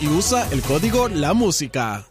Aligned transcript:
Y 0.00 0.06
usa 0.08 0.46
el 0.52 0.62
código 0.62 1.08
La 1.08 1.32
Música. 1.32 2.06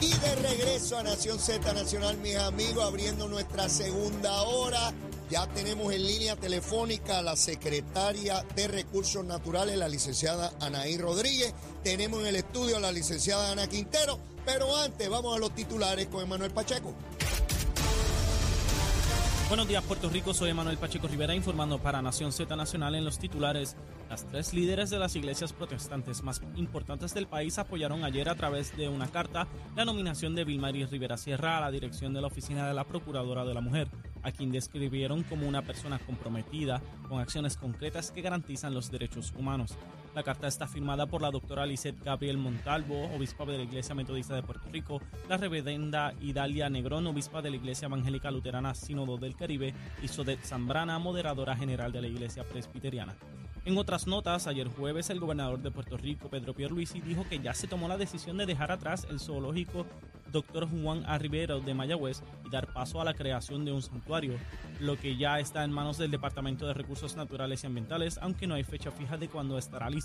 Y 0.00 0.12
de 0.12 0.34
regreso 0.36 0.98
a 0.98 1.02
Nación 1.02 1.38
Z 1.38 1.72
Nacional, 1.72 2.18
mis 2.18 2.36
amigos, 2.36 2.84
abriendo 2.84 3.26
nuestra 3.26 3.68
segunda 3.68 4.42
hora. 4.42 4.92
Ya 5.28 5.48
tenemos 5.48 5.92
en 5.92 6.06
línea 6.06 6.36
telefónica 6.36 7.18
a 7.18 7.22
la 7.22 7.36
secretaria 7.36 8.44
de 8.54 8.68
Recursos 8.68 9.24
Naturales, 9.24 9.76
la 9.76 9.88
licenciada 9.88 10.52
Anaí 10.60 10.96
Rodríguez. 10.96 11.52
Tenemos 11.82 12.20
en 12.20 12.26
el 12.26 12.36
estudio 12.36 12.76
a 12.76 12.80
la 12.80 12.92
licenciada 12.92 13.50
Ana 13.50 13.66
Quintero. 13.66 14.20
Pero 14.44 14.76
antes, 14.76 15.08
vamos 15.08 15.34
a 15.34 15.40
los 15.40 15.52
titulares 15.54 16.06
con 16.08 16.22
Emanuel 16.22 16.52
Pacheco. 16.52 16.94
Buenos 19.50 19.66
días, 19.66 19.82
Puerto 19.82 20.08
Rico. 20.08 20.32
Soy 20.32 20.50
Emanuel 20.50 20.78
Pacheco 20.78 21.08
Rivera 21.08 21.34
informando 21.34 21.80
para 21.80 22.00
Nación 22.00 22.30
Z 22.30 22.54
Nacional 22.54 22.94
en 22.94 23.04
los 23.04 23.18
titulares. 23.18 23.76
Las 24.08 24.24
tres 24.28 24.54
líderes 24.54 24.90
de 24.90 25.00
las 25.00 25.16
iglesias 25.16 25.52
protestantes 25.52 26.22
más 26.22 26.40
importantes 26.54 27.14
del 27.14 27.26
país 27.26 27.58
apoyaron 27.58 28.04
ayer 28.04 28.28
a 28.28 28.36
través 28.36 28.76
de 28.76 28.88
una 28.88 29.08
carta 29.08 29.48
la 29.74 29.84
nominación 29.84 30.36
de 30.36 30.44
Vilmaris 30.44 30.92
Rivera 30.92 31.16
Sierra 31.16 31.58
a 31.58 31.62
la 31.62 31.72
dirección 31.72 32.14
de 32.14 32.20
la 32.20 32.28
Oficina 32.28 32.68
de 32.68 32.74
la 32.74 32.84
Procuradora 32.84 33.44
de 33.44 33.54
la 33.54 33.60
Mujer, 33.60 33.88
a 34.22 34.30
quien 34.30 34.52
describieron 34.52 35.24
como 35.24 35.48
una 35.48 35.62
persona 35.62 35.98
comprometida 35.98 36.80
con 37.08 37.18
acciones 37.18 37.56
concretas 37.56 38.12
que 38.12 38.22
garantizan 38.22 38.72
los 38.72 38.92
derechos 38.92 39.34
humanos. 39.36 39.76
La 40.14 40.24
carta 40.24 40.48
está 40.48 40.66
firmada 40.66 41.06
por 41.06 41.22
la 41.22 41.30
doctora 41.30 41.64
Lisette 41.64 42.02
Gabriel 42.02 42.36
Montalvo, 42.36 43.08
obispa 43.14 43.44
de 43.44 43.58
la 43.58 43.62
Iglesia 43.62 43.94
Metodista 43.94 44.34
de 44.34 44.42
Puerto 44.42 44.68
Rico, 44.72 45.00
la 45.28 45.36
reverenda 45.36 46.12
Idalia 46.20 46.68
Negrón, 46.68 47.06
obispa 47.06 47.40
de 47.42 47.50
la 47.50 47.56
Iglesia 47.56 47.86
Evangélica 47.86 48.30
Luterana 48.32 48.74
Sínodo 48.74 49.18
del 49.18 49.36
Caribe, 49.36 49.72
y 50.02 50.08
Sodet 50.08 50.40
Zambrana, 50.42 50.98
moderadora 50.98 51.56
general 51.56 51.92
de 51.92 52.02
la 52.02 52.08
Iglesia 52.08 52.42
Presbiteriana. 52.42 53.14
En 53.64 53.78
otras 53.78 54.08
notas, 54.08 54.48
ayer 54.48 54.66
jueves 54.66 55.10
el 55.10 55.20
gobernador 55.20 55.60
de 55.60 55.70
Puerto 55.70 55.96
Rico, 55.96 56.28
Pedro 56.28 56.54
Pierluisi, 56.54 57.00
dijo 57.00 57.24
que 57.28 57.38
ya 57.38 57.54
se 57.54 57.68
tomó 57.68 57.86
la 57.86 57.98
decisión 57.98 58.36
de 58.38 58.46
dejar 58.46 58.72
atrás 58.72 59.06
el 59.10 59.20
zoológico 59.20 59.86
Dr. 60.32 60.68
Juan 60.68 61.04
A. 61.06 61.18
De 61.18 61.74
Mayagüez 61.74 62.22
y 62.46 62.50
dar 62.50 62.72
paso 62.72 63.00
a 63.00 63.04
la 63.04 63.14
creación 63.14 63.64
de 63.64 63.72
un 63.72 63.82
santuario, 63.82 64.34
lo 64.80 64.96
que 64.98 65.16
ya 65.16 65.38
está 65.38 65.64
en 65.64 65.72
manos 65.72 65.98
del 65.98 66.10
Departamento 66.10 66.66
de 66.66 66.74
Recursos 66.74 67.16
Naturales 67.16 67.62
y 67.62 67.66
Ambientales, 67.66 68.18
aunque 68.22 68.46
no 68.46 68.54
hay 68.54 68.64
fecha 68.64 68.90
fija 68.90 69.16
de 69.16 69.28
cuándo 69.28 69.58
estará 69.58 69.90
listo. 69.90 69.99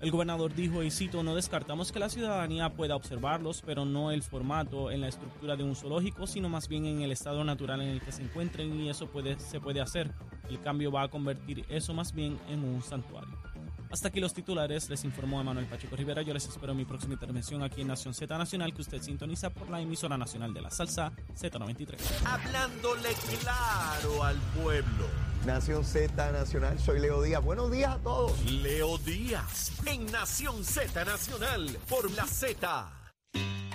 El 0.00 0.10
gobernador 0.10 0.54
dijo, 0.54 0.82
y 0.82 0.90
cito, 0.90 1.22
no 1.22 1.34
descartamos 1.34 1.90
que 1.90 1.98
la 1.98 2.10
ciudadanía 2.10 2.68
pueda 2.74 2.94
observarlos, 2.94 3.62
pero 3.64 3.84
no 3.86 4.10
el 4.10 4.22
formato 4.22 4.90
en 4.90 5.00
la 5.00 5.08
estructura 5.08 5.56
de 5.56 5.64
un 5.64 5.74
zoológico, 5.74 6.26
sino 6.26 6.48
más 6.48 6.68
bien 6.68 6.84
en 6.84 7.00
el 7.00 7.10
estado 7.10 7.42
natural 7.42 7.80
en 7.80 7.88
el 7.88 8.02
que 8.02 8.12
se 8.12 8.22
encuentren 8.22 8.78
y 8.80 8.90
eso 8.90 9.08
se 9.38 9.60
puede 9.60 9.80
hacer. 9.80 10.12
El 10.50 10.60
cambio 10.60 10.92
va 10.92 11.04
a 11.04 11.08
convertir 11.08 11.64
eso 11.70 11.94
más 11.94 12.12
bien 12.12 12.38
en 12.48 12.64
un 12.64 12.82
santuario. 12.82 13.38
Hasta 13.90 14.08
aquí 14.08 14.20
los 14.20 14.34
titulares, 14.34 14.90
les 14.90 15.04
informó 15.04 15.40
Emanuel 15.40 15.66
Pacheco 15.66 15.94
Rivera. 15.96 16.20
Yo 16.20 16.34
les 16.34 16.46
espero 16.48 16.74
mi 16.74 16.84
próxima 16.84 17.14
intervención 17.14 17.62
aquí 17.62 17.80
en 17.80 17.86
Nación 17.86 18.12
Z 18.12 18.36
Nacional, 18.36 18.74
que 18.74 18.82
usted 18.82 19.00
sintoniza 19.00 19.50
por 19.50 19.70
la 19.70 19.80
emisora 19.80 20.18
nacional 20.18 20.52
de 20.52 20.60
la 20.60 20.70
salsa 20.70 21.12
Z93. 21.34 21.96
Hablándole 22.26 23.10
claro 23.40 24.24
al 24.24 24.36
pueblo. 24.60 25.23
Nación 25.46 25.84
Z 25.84 26.32
Nacional, 26.32 26.78
soy 26.80 27.00
Leo 27.00 27.20
Díaz. 27.20 27.44
Buenos 27.44 27.70
días 27.70 27.94
a 27.94 27.98
todos. 27.98 28.50
Leo 28.50 28.96
Díaz 28.96 29.72
en 29.84 30.06
Nación 30.06 30.64
Z 30.64 31.04
Nacional 31.04 31.78
por 31.86 32.10
la 32.12 32.26
Z. 32.26 32.90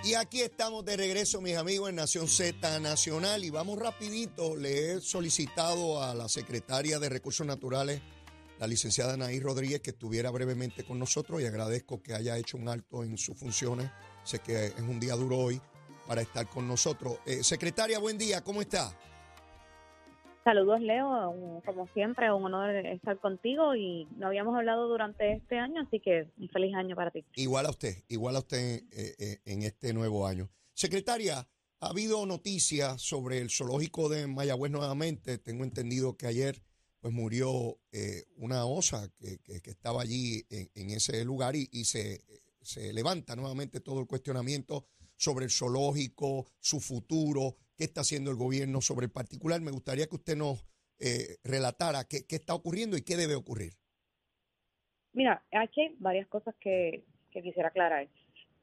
Y 0.04 0.16
aquí 0.16 0.42
estamos 0.42 0.84
de 0.84 0.98
regreso, 0.98 1.42
mis 1.42 1.56
amigos, 1.58 1.90
en 1.90 1.98
Nación 1.98 2.28
Z 2.28 2.80
Nacional. 2.80 3.44
Y 3.44 3.52
vamos 3.52 3.78
rapidito, 3.78 4.56
le 4.56 4.94
he 4.94 5.02
solicitado 5.02 6.02
a 6.02 6.16
la 6.16 6.28
secretaria 6.28 6.98
de 6.98 7.08
Recursos 7.08 7.46
Naturales, 7.46 8.02
la 8.58 8.66
licenciada 8.66 9.14
Anaí 9.14 9.40
Rodríguez, 9.40 9.82
que 9.82 9.92
estuviera 9.92 10.32
brevemente 10.32 10.84
con 10.84 10.98
nosotros 10.98 11.40
y 11.40 11.46
agradezco 11.46 12.02
que 12.02 12.16
haya 12.16 12.36
hecho 12.38 12.58
un 12.58 12.68
alto 12.68 13.04
en 13.04 13.16
sus 13.20 13.38
funciones. 13.38 13.92
Sé 14.24 14.40
que 14.40 14.68
es 14.68 14.80
un 14.80 15.00
día 15.00 15.14
duro 15.14 15.38
hoy 15.38 15.62
para 16.08 16.22
estar 16.22 16.48
con 16.48 16.68
nosotros. 16.68 17.20
Eh, 17.28 17.44
secretaria, 17.44 18.00
buen 18.00 18.18
día, 18.18 18.44
¿cómo 18.44 18.60
está? 18.62 18.98
Saludos, 20.44 20.82
Leo. 20.82 21.62
Como 21.66 21.88
siempre, 21.94 22.32
un 22.32 22.46
honor 22.46 22.74
estar 22.86 23.20
contigo 23.20 23.76
y 23.76 24.08
no 24.18 24.28
habíamos 24.28 24.56
hablado 24.56 24.88
durante 24.88 25.34
este 25.34 25.58
año, 25.58 25.82
así 25.82 26.00
que 26.00 26.28
un 26.38 26.50
feliz 26.50 26.74
año 26.76 26.96
para 26.96 27.12
ti. 27.12 27.26
Igual 27.36 27.66
a 27.66 27.70
usted, 27.70 27.96
igual 28.08 28.36
a 28.36 28.40
usted 28.40 28.84
eh, 28.92 29.16
eh, 29.20 29.42
en 29.46 29.64
este 29.64 29.94
nuevo 29.94 30.26
año. 30.26 30.50
Secretaria, 30.74 31.48
ha 31.82 31.88
habido 31.88 32.26
noticias 32.26 33.02
sobre 33.02 33.40
el 33.40 33.50
zoológico 33.50 34.10
de 34.10 34.28
Mayagüez 34.28 34.72
nuevamente. 34.72 35.38
Tengo 35.38 35.64
entendido 35.64 36.18
que 36.18 36.28
ayer 36.28 36.62
pues 37.00 37.14
murió 37.14 37.78
eh, 37.92 38.26
una 38.36 38.66
osa 38.66 39.10
que, 39.18 39.40
estaba 39.64 40.02
allí 40.02 40.46
en, 40.50 40.70
en 40.76 40.90
ese 40.90 41.24
lugar 41.24 41.56
y, 41.56 41.70
y 41.72 41.86
se, 41.86 42.24
se 42.62 42.92
levanta 42.92 43.36
nuevamente 43.36 43.80
todo 43.80 44.02
el 44.02 44.08
cuestionamiento 44.08 44.86
sobre 45.16 45.46
el 45.46 45.52
zoológico, 45.52 46.48
su 46.60 46.80
futuro, 46.80 47.58
qué 47.80 47.86
está 47.86 48.02
haciendo 48.02 48.30
el 48.30 48.36
gobierno 48.36 48.82
sobre 48.82 49.06
el 49.06 49.12
particular. 49.12 49.62
Me 49.62 49.72
gustaría 49.72 50.06
que 50.08 50.18
usted 50.18 50.36
nos 50.36 50.66
eh, 51.00 51.38
relatara 51.46 52.04
qué, 52.04 52.26
está 52.30 52.54
ocurriendo 52.54 52.98
y 52.98 53.04
qué 53.04 53.16
debe 53.16 53.36
ocurrir. 53.36 53.72
Mira, 55.14 55.42
aquí 55.54 55.82
hay 55.82 55.96
varias 55.98 56.28
cosas 56.28 56.54
que, 56.60 57.06
quisiera 57.32 57.70
aclarar. 57.70 58.10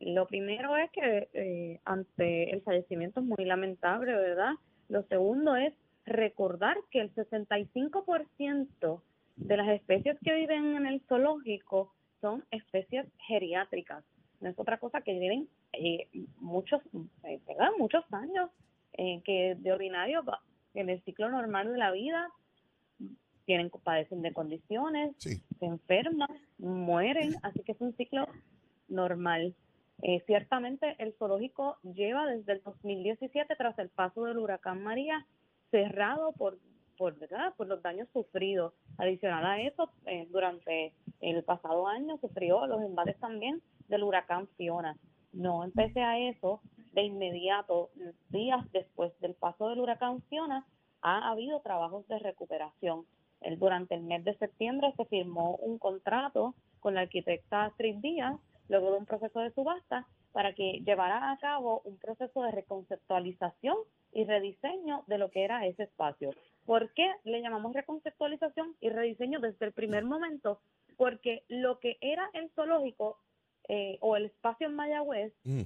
Lo 0.01 0.27
primero 0.27 0.77
es 0.77 0.91
que 0.91 1.31
eh, 1.33 1.81
ante 1.87 2.51
el 2.51 2.61
fallecimiento 2.61 3.21
es 3.21 3.27
muy 3.27 3.47
lamentable, 3.47 4.13
¿verdad? 4.13 4.53
Lo 4.91 5.03
segundo 5.05 5.57
es 5.57 5.73
recordar 6.05 6.77
que 6.91 7.01
el 7.01 7.15
65% 7.15 9.01
de 9.37 9.57
las 9.57 9.69
especies 9.69 10.19
que 10.23 10.35
viven 10.35 10.77
en 10.77 10.87
el 10.87 11.01
zoológico 11.09 11.95
son 12.21 12.45
especies 12.51 13.07
geriátricas. 13.27 14.05
No 14.41 14.51
es 14.51 14.59
otra 14.59 14.79
cosa 14.79 15.01
que 15.01 15.19
viven 15.19 15.49
eh, 15.73 16.07
muchos, 16.39 16.83
eh, 17.25 17.41
muchos 17.79 18.05
años, 18.13 18.51
eh, 18.97 19.21
que 19.25 19.55
de 19.59 19.73
ordinario 19.73 20.23
en 20.75 20.91
el 20.91 21.03
ciclo 21.05 21.29
normal 21.31 21.73
de 21.73 21.79
la 21.79 21.91
vida 21.91 22.29
tienen 23.45 23.71
padecen 23.71 24.23
de 24.23 24.33
condiciones, 24.33 25.15
Sí. 25.19 25.41
se 25.59 25.67
enferman, 25.67 26.29
mueren, 26.59 27.35
así 27.43 27.61
que 27.63 27.73
es 27.73 27.81
un 27.81 27.95
ciclo 27.97 28.27
normal. 28.89 29.55
Eh, 30.03 30.23
ciertamente 30.27 30.95
el 30.99 31.15
zoológico 31.15 31.79
lleva 31.83 32.27
desde 32.27 32.53
el 32.55 32.63
2017 32.63 33.55
tras 33.57 33.79
el 33.79 33.89
paso 33.89 34.25
del 34.25 34.39
huracán 34.39 34.83
María 34.83 35.27
cerrado 35.71 36.33
por 36.33 36.59
por 36.99 37.19
verdad 37.19 37.53
por 37.59 37.67
los 37.67 37.83
daños 37.83 38.09
sufridos. 38.15 38.73
Adicional 38.97 39.45
a 39.45 39.61
eso, 39.61 39.91
eh, 40.07 40.27
durante 40.31 40.95
el 41.21 41.45
pasado 41.45 41.87
año 41.87 42.17
sufrió 42.23 42.67
los 42.67 42.81
embates 42.81 43.19
también 43.21 43.61
del 43.89 44.03
huracán 44.03 44.49
Fiona. 44.57 44.97
No 45.37 45.65
empecé 45.65 46.01
a 46.01 46.19
eso 46.19 46.63
de 46.95 47.03
inmediato, 47.03 47.91
días 48.31 48.65
después 48.73 49.13
del 49.21 49.35
paso 49.35 49.69
del 49.69 49.81
huracán 49.81 50.23
Fiona, 50.31 50.67
ha 51.03 51.31
habido 51.31 51.61
trabajos 51.61 52.09
de 52.09 52.19
recuperación. 52.19 53.05
El, 53.43 53.59
durante 53.59 53.95
el 53.95 54.03
mes 54.03 54.25
de 54.25 54.35
septiembre 54.39 54.95
se 54.97 55.05
firmó 55.05 55.57
un 55.57 55.79
contrato 55.79 56.55
con 56.81 56.95
la 56.95 57.03
arquitecta 57.03 57.67
Astrid 57.67 57.97
Díaz, 57.97 58.41
luego 58.71 58.93
de 58.93 58.97
un 58.97 59.05
proceso 59.05 59.41
de 59.41 59.53
subasta, 59.53 60.07
para 60.33 60.55
que 60.55 60.81
llevara 60.87 61.31
a 61.31 61.37
cabo 61.37 61.83
un 61.85 61.99
proceso 61.99 62.43
de 62.43 62.53
reconceptualización 62.53 63.77
y 64.13 64.25
rediseño 64.25 65.05
de 65.07 65.19
lo 65.19 65.31
que 65.31 65.45
era 65.45 65.67
ese 65.67 65.83
espacio. 65.83 66.31
¿Por 66.65 66.95
qué 66.95 67.13
le 67.25 67.43
llamamos 67.43 67.75
reconceptualización 67.75 68.75
y 68.81 68.89
rediseño 68.89 69.41
desde 69.41 69.67
el 69.67 69.73
primer 69.73 70.07
momento? 70.07 70.61
Porque 70.97 71.45
lo 71.49 71.79
que 71.79 71.99
era 72.01 72.31
el 72.33 72.49
zoológico 72.53 73.19
eh, 73.69 73.99
o 74.01 74.17
el 74.17 74.27
espacio 74.27 74.67
en 74.69 74.75
Mayagüez 74.75 75.33
Mm. 75.45 75.63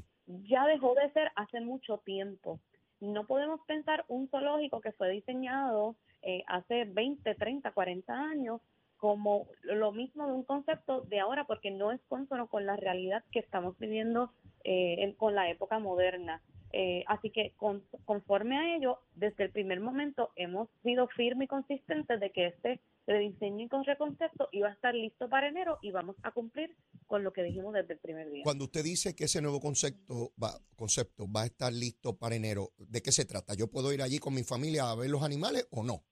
ya 0.49 0.67
dejó 0.67 0.95
de 0.95 1.11
ser 1.13 1.31
hace 1.37 1.61
mucho 1.61 1.99
tiempo. 1.99 2.61
No 3.01 3.27
podemos 3.27 3.61
pensar 3.67 4.05
un 4.09 4.29
zoológico 4.29 4.81
que 4.81 4.93
fue 4.93 5.11
diseñado 5.11 5.97
eh, 6.23 6.43
hace 6.47 6.85
20, 6.85 7.35
30, 7.35 7.73
40 7.73 8.13
años 8.15 8.61
como 8.99 9.47
lo 9.63 9.93
mismo 9.93 10.27
de 10.27 10.35
un 10.35 10.43
concepto 10.45 11.01
de 11.03 11.19
ahora 11.21 11.45
porque 11.47 11.71
no 11.71 11.91
es 11.93 12.01
consono 12.09 12.49
con 12.49 12.67
la 12.67 12.77
realidad 12.77 13.25
que 13.33 13.39
estamos 13.39 13.79
viviendo 13.79 14.31
eh, 14.65 14.97
en- 14.99 15.15
con 15.15 15.35
la 15.35 15.49
época 15.49 15.79
moderna. 15.79 16.43
Eh, 16.73 17.03
así 17.09 17.31
que 17.31 17.53
con- 17.57 17.85
conforme 18.05 18.57
a 18.57 18.77
ello, 18.77 19.01
desde 19.15 19.45
el 19.45 19.51
primer 19.51 19.81
momento 19.81 20.31
hemos 20.37 20.69
sido 20.83 21.09
firmes 21.09 21.47
y 21.47 21.49
consistentes 21.49 22.21
de 22.21 22.31
que 22.31 22.47
este 22.47 22.81
rediseño 23.07 23.65
y 23.65 23.69
con 23.69 23.85
reconcepto 23.85 24.49
iba 24.53 24.69
a 24.69 24.73
estar 24.73 24.95
listo 24.95 25.29
para 25.29 25.49
enero 25.49 25.79
y 25.83 25.91
vamos 25.91 26.15
a 26.23 26.31
cumplir 26.31 26.77
con 27.07 27.25
lo 27.25 27.33
que 27.33 27.43
dijimos 27.43 27.75
desde 27.75 27.95
el 27.95 27.99
primer 27.99 28.31
día. 28.31 28.45
Cuando 28.45 28.65
usted 28.67 28.85
dice 28.85 29.17
que 29.17 29.25
ese 29.25 29.43
nuevo 29.43 29.59
concepto 29.61 30.33
va, 30.41 30.51
concepto 30.77 31.27
va 31.31 31.43
a 31.43 31.47
estar 31.47 31.73
listo 31.73 32.17
para 32.17 32.37
enero, 32.37 32.71
¿de 32.79 33.03
qué 33.03 33.11
se 33.11 33.25
trata? 33.25 33.55
¿Yo 33.55 33.69
puedo 33.69 33.93
ir 33.93 34.01
allí 34.03 34.19
con 34.21 34.35
mi 34.35 34.45
familia 34.45 34.91
a 34.91 34.95
ver 34.95 35.11
los 35.11 35.25
animales 35.25 35.67
o 35.73 35.83
no? 35.83 36.05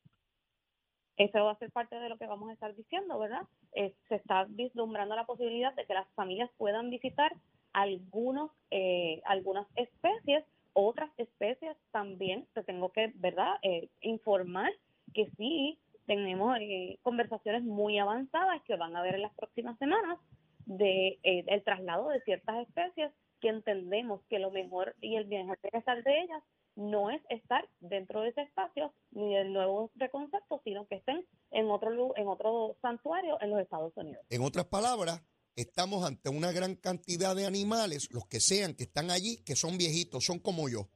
Eso 1.16 1.44
va 1.44 1.52
a 1.52 1.58
ser 1.58 1.70
parte 1.72 1.96
de 1.96 2.08
lo 2.08 2.16
que 2.16 2.26
vamos 2.26 2.48
a 2.48 2.52
estar 2.52 2.74
diciendo, 2.76 3.18
¿verdad? 3.18 3.42
Eh, 3.74 3.94
se 4.08 4.14
está 4.16 4.44
vislumbrando 4.48 5.16
la 5.16 5.26
posibilidad 5.26 5.74
de 5.74 5.84
que 5.84 5.94
las 5.94 6.08
familias 6.14 6.48
puedan 6.56 6.90
visitar 6.90 7.32
algunos, 7.72 8.50
eh, 8.70 9.20
algunas 9.24 9.66
especies, 9.76 10.44
otras 10.72 11.10
especies 11.16 11.76
también, 11.90 12.46
te 12.54 12.62
tengo 12.62 12.90
que, 12.92 13.12
¿verdad?, 13.16 13.56
Eh, 13.62 13.88
informar 14.00 14.70
que 15.14 15.30
sí 15.36 15.78
tenemos 16.06 16.56
eh, 16.60 16.98
conversaciones 17.02 17.62
muy 17.62 17.98
avanzadas 17.98 18.62
que 18.62 18.76
van 18.76 18.96
a 18.96 19.02
ver 19.02 19.14
en 19.16 19.22
las 19.22 19.34
próximas 19.34 19.78
semanas 19.78 20.18
de 20.64 21.18
eh, 21.22 21.44
el 21.46 21.62
traslado 21.62 22.08
de 22.08 22.20
ciertas 22.22 22.66
especies 22.66 23.12
que 23.40 23.48
entendemos 23.48 24.20
que 24.28 24.38
lo 24.38 24.50
mejor 24.50 24.96
y 25.00 25.16
el 25.16 25.24
bienestar 25.24 26.02
de 26.02 26.20
ellas 26.20 26.42
no 26.76 27.10
es 27.10 27.20
estar 27.28 27.68
dentro 27.80 28.22
de 28.22 28.30
ese 28.30 28.42
espacio 28.42 28.92
ni 29.10 29.34
del 29.34 29.52
nuevo 29.52 29.90
reconcepto, 29.96 30.60
sino 30.64 30.86
que 30.86 30.96
estén 30.96 31.24
en 31.50 31.70
otro 31.70 32.16
en 32.16 32.28
otro 32.28 32.76
santuario 32.80 33.36
en 33.40 33.50
los 33.50 33.60
Estados 33.60 33.96
Unidos. 33.96 34.24
En 34.30 34.42
otras 34.42 34.66
palabras, 34.66 35.22
estamos 35.60 36.04
ante 36.04 36.28
una 36.28 36.52
gran 36.52 36.76
cantidad 36.76 37.34
de 37.34 37.44
animales, 37.44 38.08
los 38.12 38.26
que 38.26 38.38
sean 38.38 38.74
que 38.74 38.84
están 38.84 39.10
allí, 39.10 39.38
que 39.38 39.56
son 39.56 39.76
viejitos, 39.76 40.24
son 40.24 40.38
como 40.38 40.68
yo, 40.68 40.88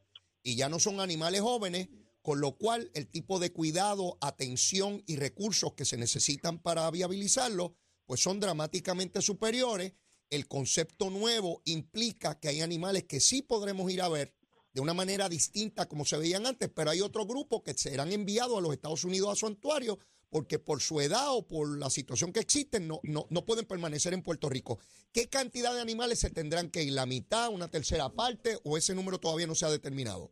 y 0.44 0.55
ya 0.55 0.69
no 0.69 0.79
son 0.79 1.00
animales 1.00 1.41
jóvenes, 1.41 1.88
con 2.23 2.41
lo 2.41 2.56
cual 2.56 2.88
el 2.94 3.09
tipo 3.09 3.41
de 3.41 3.53
cuidado, 3.53 4.19
atención 4.20 5.03
y 5.09 5.17
recursos 5.17 5.73
que 5.75 5.85
se 5.85 5.97
necesitan 5.97 6.61
para 6.61 6.88
viabilizarlo, 6.93 7.75
pues 8.06 8.20
son 8.20 8.38
dramáticamente 8.38 9.20
superiores. 9.20 9.94
El 10.31 10.47
concepto 10.47 11.11
nuevo 11.11 11.61
implica 11.64 12.38
que 12.38 12.49
hay 12.49 12.61
animales 12.61 13.03
que 13.05 13.19
sí 13.19 13.43
podremos 13.43 13.91
ir 13.91 14.00
a 14.00 14.09
ver 14.09 14.32
de 14.73 14.81
una 14.81 14.94
manera 14.94 15.29
distinta 15.29 15.88
como 15.88 16.05
se 16.05 16.17
veían 16.17 16.47
antes, 16.47 16.70
pero 16.73 16.91
hay 16.91 17.00
otro 17.00 17.26
grupo 17.26 17.64
que 17.64 17.75
serán 17.75 18.12
enviados 18.12 18.56
a 18.56 18.61
los 18.61 18.73
Estados 18.73 19.03
Unidos 19.03 19.32
a 19.32 19.41
santuarios 19.41 19.99
porque 20.32 20.58
por 20.58 20.81
su 20.81 21.00
edad 21.00 21.37
o 21.37 21.46
por 21.46 21.79
la 21.79 21.90
situación 21.90 22.32
que 22.32 22.40
existen 22.40 22.88
no, 22.88 23.00
no, 23.02 23.26
no 23.29 23.44
pueden 23.44 23.67
permanecer 23.67 24.14
en 24.14 24.23
Puerto 24.23 24.49
Rico. 24.49 24.79
¿Qué 25.12 25.29
cantidad 25.29 25.75
de 25.75 25.82
animales 25.82 26.19
se 26.20 26.31
tendrán 26.31 26.70
que 26.70 26.82
ir? 26.82 26.94
¿La 26.94 27.05
mitad, 27.06 27.50
una 27.52 27.69
tercera 27.69 28.08
parte 28.08 28.56
o 28.64 28.79
ese 28.79 28.94
número 28.94 29.19
todavía 29.19 29.46
no 29.46 29.55
se 29.55 29.67
ha 29.67 29.70
determinado? 29.70 30.31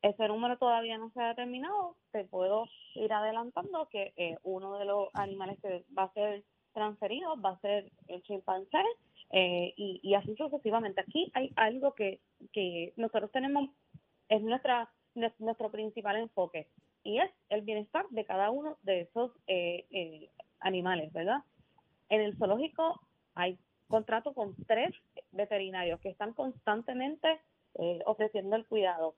Ese 0.00 0.26
número 0.26 0.56
todavía 0.58 0.96
no 0.98 1.10
se 1.12 1.20
ha 1.20 1.28
determinado. 1.28 1.96
Te 2.12 2.24
puedo 2.24 2.66
ir 2.94 3.12
adelantando 3.12 3.88
que 3.90 4.14
eh, 4.16 4.36
uno 4.42 4.78
de 4.78 4.86
los 4.86 5.08
animales 5.12 5.58
que 5.60 5.84
va 5.96 6.04
a 6.04 6.12
ser 6.14 6.44
transferido 6.72 7.40
va 7.40 7.50
a 7.50 7.60
ser 7.60 7.92
el 8.08 8.22
chimpancé 8.22 8.82
eh, 9.32 9.74
y, 9.76 10.00
y 10.02 10.14
así 10.14 10.34
sucesivamente. 10.36 11.02
Aquí 11.02 11.30
hay 11.34 11.52
algo 11.56 11.94
que, 11.94 12.20
que 12.52 12.92
nosotros 12.96 13.30
tenemos, 13.32 13.70
es 14.28 14.42
nuestra 14.42 14.90
nues- 15.14 15.34
nuestro 15.38 15.70
principal 15.70 16.16
enfoque 16.16 16.68
y 17.04 17.20
es 17.20 17.30
el 17.50 17.62
bienestar 17.62 18.06
de 18.10 18.24
cada 18.24 18.50
uno 18.50 18.78
de 18.82 19.02
esos 19.02 19.30
eh, 19.46 19.86
eh, 19.90 20.30
animales, 20.58 21.12
¿verdad? 21.12 21.38
En 22.08 22.22
el 22.22 22.36
zoológico 22.36 23.00
hay 23.34 23.58
contrato 23.88 24.32
con 24.32 24.56
tres 24.66 24.92
veterinarios 25.30 26.00
que 26.00 26.08
están 26.08 26.32
constantemente 26.32 27.40
eh, 27.74 28.00
ofreciendo 28.06 28.56
el 28.56 28.66
cuidado 28.66 29.14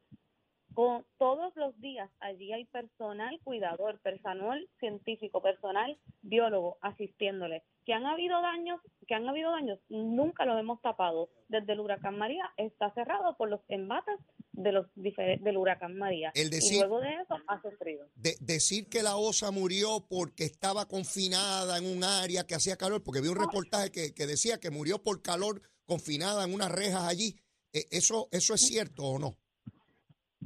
con 0.77 1.07
todos 1.17 1.57
los 1.57 1.81
días 1.81 2.11
allí 2.21 2.53
hay 2.53 2.67
personal 2.67 3.41
cuidador, 3.43 3.99
personal 4.03 4.69
científico, 4.79 5.41
personal 5.41 5.99
biólogo 6.21 6.77
asistiéndole. 6.83 7.63
Que 7.87 7.95
han 7.95 8.05
habido 8.05 8.43
daños, 8.43 8.79
que 9.09 9.15
han 9.15 9.27
habido 9.27 9.53
daños, 9.53 9.79
nunca 9.89 10.45
los 10.45 10.61
hemos 10.61 10.83
tapado. 10.83 11.31
Desde 11.49 11.73
el 11.73 11.81
huracán 11.81 12.19
María 12.19 12.45
está 12.59 12.93
cerrado 12.93 13.39
por 13.39 13.49
los 13.49 13.63
embates 13.69 14.17
de 14.53 14.73
los 14.73 14.87
del 14.95 15.57
huracán 15.57 15.97
María. 15.97 16.31
El 16.35 16.49
y 16.49 16.51
decir- 16.51 16.79
luego 16.81 17.01
de 17.01 17.15
eso 17.23 17.37
ha 17.47 17.63
sufrido. 17.63 18.07
De- 18.15 18.37
decir 18.41 18.91
que 18.91 19.03
la 19.03 19.17
osa 19.17 19.51
murió 19.53 20.05
porque 20.07 20.45
estaba 20.45 20.87
confinada 20.87 21.79
en 21.79 21.87
un 21.87 22.05
área 22.05 22.45
que 22.47 22.55
hacía 22.55 22.77
calor, 22.77 23.03
porque 23.03 23.23
vi 23.23 23.29
un 23.29 23.37
reportaje 23.37 23.91
que, 23.91 24.13
que 24.13 24.27
decía 24.27 24.61
que 24.61 24.69
murió 24.71 25.03
por 25.03 25.23
calor 25.23 25.63
confinada 25.87 26.45
en 26.45 26.53
unas 26.53 26.71
rejas 26.71 27.05
allí. 27.09 27.35
Eh, 27.73 27.87
¿Eso, 27.93 28.29
¿Eso 28.31 28.53
es 28.53 28.61
cierto 28.61 29.05
o 29.05 29.19
no? 29.19 29.39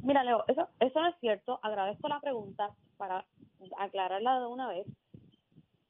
Mira, 0.03 0.25
Leo, 0.25 0.45
eso, 0.49 0.69
eso 0.81 1.01
no 1.01 1.09
es 1.09 1.17
cierto. 1.21 1.61
Agradezco 1.63 2.09
la 2.09 2.21
pregunta 2.21 2.71
para 2.97 3.25
aclararla 3.79 4.41
de 4.41 4.47
una 4.47 4.69
vez. 4.69 4.87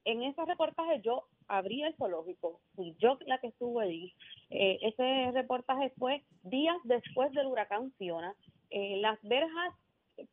En 0.05 0.23
ese 0.23 0.45
reportaje 0.45 1.01
yo 1.03 1.25
abrí 1.47 1.83
el 1.83 1.95
zoológico, 1.97 2.61
fui 2.75 2.97
yo 2.99 3.19
la 3.27 3.39
que 3.39 3.49
estuve 3.49 3.85
allí. 3.85 4.15
Eh, 4.51 4.79
ese 4.83 5.31
reportaje 5.33 5.91
fue 5.99 6.25
días 6.43 6.77
después 6.85 7.33
del 7.33 7.47
huracán 7.47 7.93
Fiona. 7.99 8.35
Eh, 8.71 8.99
las 9.01 9.21
verjas, 9.23 9.75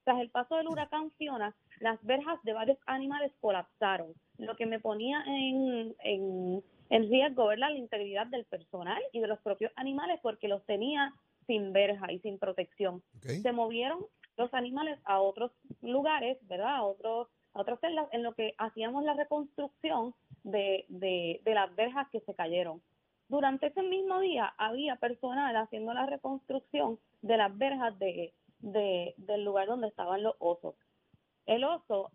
tras 0.03 0.19
el 0.19 0.29
paso 0.29 0.55
del 0.55 0.67
huracán 0.67 1.11
Fiona, 1.17 1.55
las 1.79 2.01
verjas 2.03 2.41
de 2.43 2.53
varios 2.53 2.77
animales 2.85 3.31
colapsaron, 3.41 4.13
lo 4.37 4.55
que 4.55 4.65
me 4.65 4.79
ponía 4.79 5.23
en, 5.27 5.95
en, 5.99 6.63
en 6.89 7.09
riesgo 7.09 7.47
¿verdad? 7.47 7.69
la 7.69 7.77
integridad 7.77 8.27
del 8.27 8.45
personal 8.45 9.01
y 9.11 9.19
de 9.19 9.27
los 9.27 9.39
propios 9.39 9.71
animales 9.75 10.19
porque 10.21 10.47
los 10.47 10.65
tenía 10.65 11.13
sin 11.47 11.73
verja 11.73 12.11
y 12.11 12.19
sin 12.19 12.37
protección 12.37 13.01
se 13.21 13.51
movieron 13.51 14.05
los 14.37 14.53
animales 14.53 14.99
a 15.05 15.19
otros 15.19 15.51
lugares, 15.81 16.37
¿verdad? 16.47 16.75
A 16.75 16.83
otros 16.83 17.27
a 17.53 17.61
otras 17.61 17.79
celdas 17.79 18.07
en 18.11 18.21
lo 18.21 18.35
que 18.35 18.53
hacíamos 18.59 19.03
la 19.03 19.15
reconstrucción 19.15 20.13
de, 20.43 20.85
de, 20.89 21.41
de 21.43 21.53
las 21.55 21.75
verjas 21.75 22.07
que 22.11 22.19
se 22.19 22.35
cayeron. 22.35 22.83
Durante 23.29 23.67
ese 23.67 23.81
mismo 23.81 24.19
día 24.19 24.53
había 24.59 24.97
personal 24.97 25.55
haciendo 25.55 25.93
la 25.93 26.05
reconstrucción 26.05 26.99
de 27.21 27.37
las 27.37 27.57
verjas 27.57 27.97
de, 27.97 28.35
de, 28.59 29.15
del 29.17 29.43
lugar 29.43 29.67
donde 29.67 29.87
estaban 29.87 30.21
los 30.21 30.35
osos. 30.37 30.75
El 31.47 31.63
oso 31.63 32.11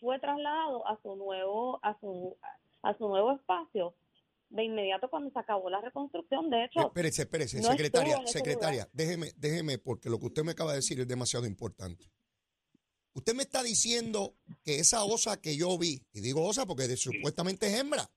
fue 0.00 0.18
trasladado 0.18 0.86
a 0.86 0.96
su 1.02 1.14
nuevo 1.16 1.78
a 1.82 1.98
su 2.00 2.36
a 2.82 2.94
su 2.94 3.08
nuevo 3.08 3.32
espacio 3.32 3.94
de 4.54 4.64
inmediato 4.64 5.08
cuando 5.10 5.30
se 5.30 5.38
acabó 5.38 5.68
la 5.68 5.80
reconstrucción. 5.80 6.48
De 6.48 6.64
hecho, 6.64 6.86
Espérese, 6.86 7.22
espérese, 7.22 7.60
no 7.60 7.70
secretaria, 7.70 8.24
secretaria, 8.26 8.88
déjeme, 8.92 9.32
déjeme, 9.36 9.78
porque 9.78 10.08
lo 10.08 10.18
que 10.18 10.26
usted 10.26 10.44
me 10.44 10.52
acaba 10.52 10.70
de 10.72 10.78
decir 10.78 10.98
es 11.00 11.08
demasiado 11.08 11.44
importante. 11.46 12.10
Usted 13.14 13.34
me 13.34 13.42
está 13.44 13.62
diciendo 13.62 14.36
que 14.62 14.78
esa 14.78 15.04
osa 15.04 15.40
que 15.40 15.56
yo 15.56 15.76
vi, 15.78 16.04
y 16.12 16.20
digo 16.20 16.44
osa 16.44 16.66
porque 16.66 16.88
de- 16.88 16.96
supuestamente 16.96 17.66
es 17.66 17.74
hembra, 17.80 18.10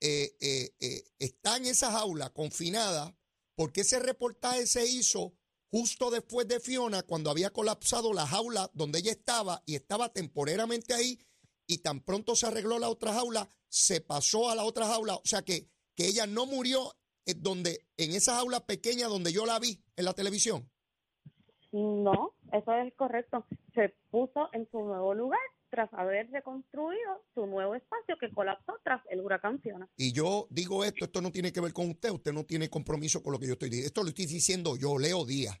eh, 0.00 0.36
eh, 0.40 0.70
eh, 0.80 1.02
está 1.18 1.56
en 1.56 1.66
esa 1.66 1.90
jaula 1.92 2.30
confinada 2.30 3.16
porque 3.56 3.80
ese 3.80 3.98
reportaje 3.98 4.66
se 4.66 4.86
hizo 4.86 5.32
justo 5.70 6.10
después 6.10 6.46
de 6.48 6.60
Fiona, 6.60 7.02
cuando 7.02 7.30
había 7.30 7.50
colapsado 7.50 8.12
la 8.12 8.26
jaula 8.26 8.70
donde 8.74 8.98
ella 8.98 9.12
estaba 9.12 9.62
y 9.66 9.74
estaba 9.74 10.12
temporeramente 10.12 10.92
ahí 10.94 11.18
y 11.66 11.78
tan 11.78 12.00
pronto 12.00 12.34
se 12.34 12.46
arregló 12.46 12.78
la 12.78 12.88
otra 12.88 13.12
jaula, 13.12 13.48
se 13.68 14.00
pasó 14.00 14.50
a 14.50 14.54
la 14.54 14.64
otra 14.64 14.86
jaula, 14.86 15.16
o 15.16 15.22
sea 15.24 15.42
que, 15.42 15.68
que 15.94 16.06
ella 16.06 16.26
no 16.26 16.46
murió 16.46 16.94
eh, 17.26 17.34
donde 17.36 17.86
en 17.96 18.12
esa 18.12 18.36
jaula 18.36 18.66
pequeña 18.66 19.08
donde 19.08 19.32
yo 19.32 19.46
la 19.46 19.58
vi 19.58 19.82
en 19.96 20.04
la 20.04 20.14
televisión. 20.14 20.70
No, 21.72 22.34
eso 22.52 22.72
es 22.72 22.94
correcto. 22.94 23.44
Se 23.74 23.94
puso 24.10 24.48
en 24.52 24.68
su 24.70 24.78
nuevo 24.78 25.14
lugar 25.14 25.40
tras 25.68 25.92
haber 25.92 26.30
reconstruido 26.30 27.24
su 27.34 27.46
nuevo 27.46 27.74
espacio 27.74 28.16
que 28.18 28.30
colapsó 28.30 28.74
tras 28.84 29.02
el 29.10 29.20
huracán 29.20 29.60
Fiona. 29.60 29.88
Y 29.96 30.12
yo 30.12 30.46
digo 30.50 30.84
esto, 30.84 31.04
esto 31.04 31.20
no 31.20 31.32
tiene 31.32 31.52
que 31.52 31.60
ver 31.60 31.72
con 31.72 31.90
usted, 31.90 32.10
usted 32.10 32.32
no 32.32 32.44
tiene 32.44 32.70
compromiso 32.70 33.22
con 33.22 33.32
lo 33.32 33.38
que 33.38 33.46
yo 33.46 33.54
estoy 33.54 33.68
diciendo. 33.68 33.88
Esto 33.88 34.02
lo 34.02 34.08
estoy 34.08 34.26
diciendo 34.26 34.76
yo, 34.76 34.96
Leo 34.96 35.24
Díaz. 35.24 35.60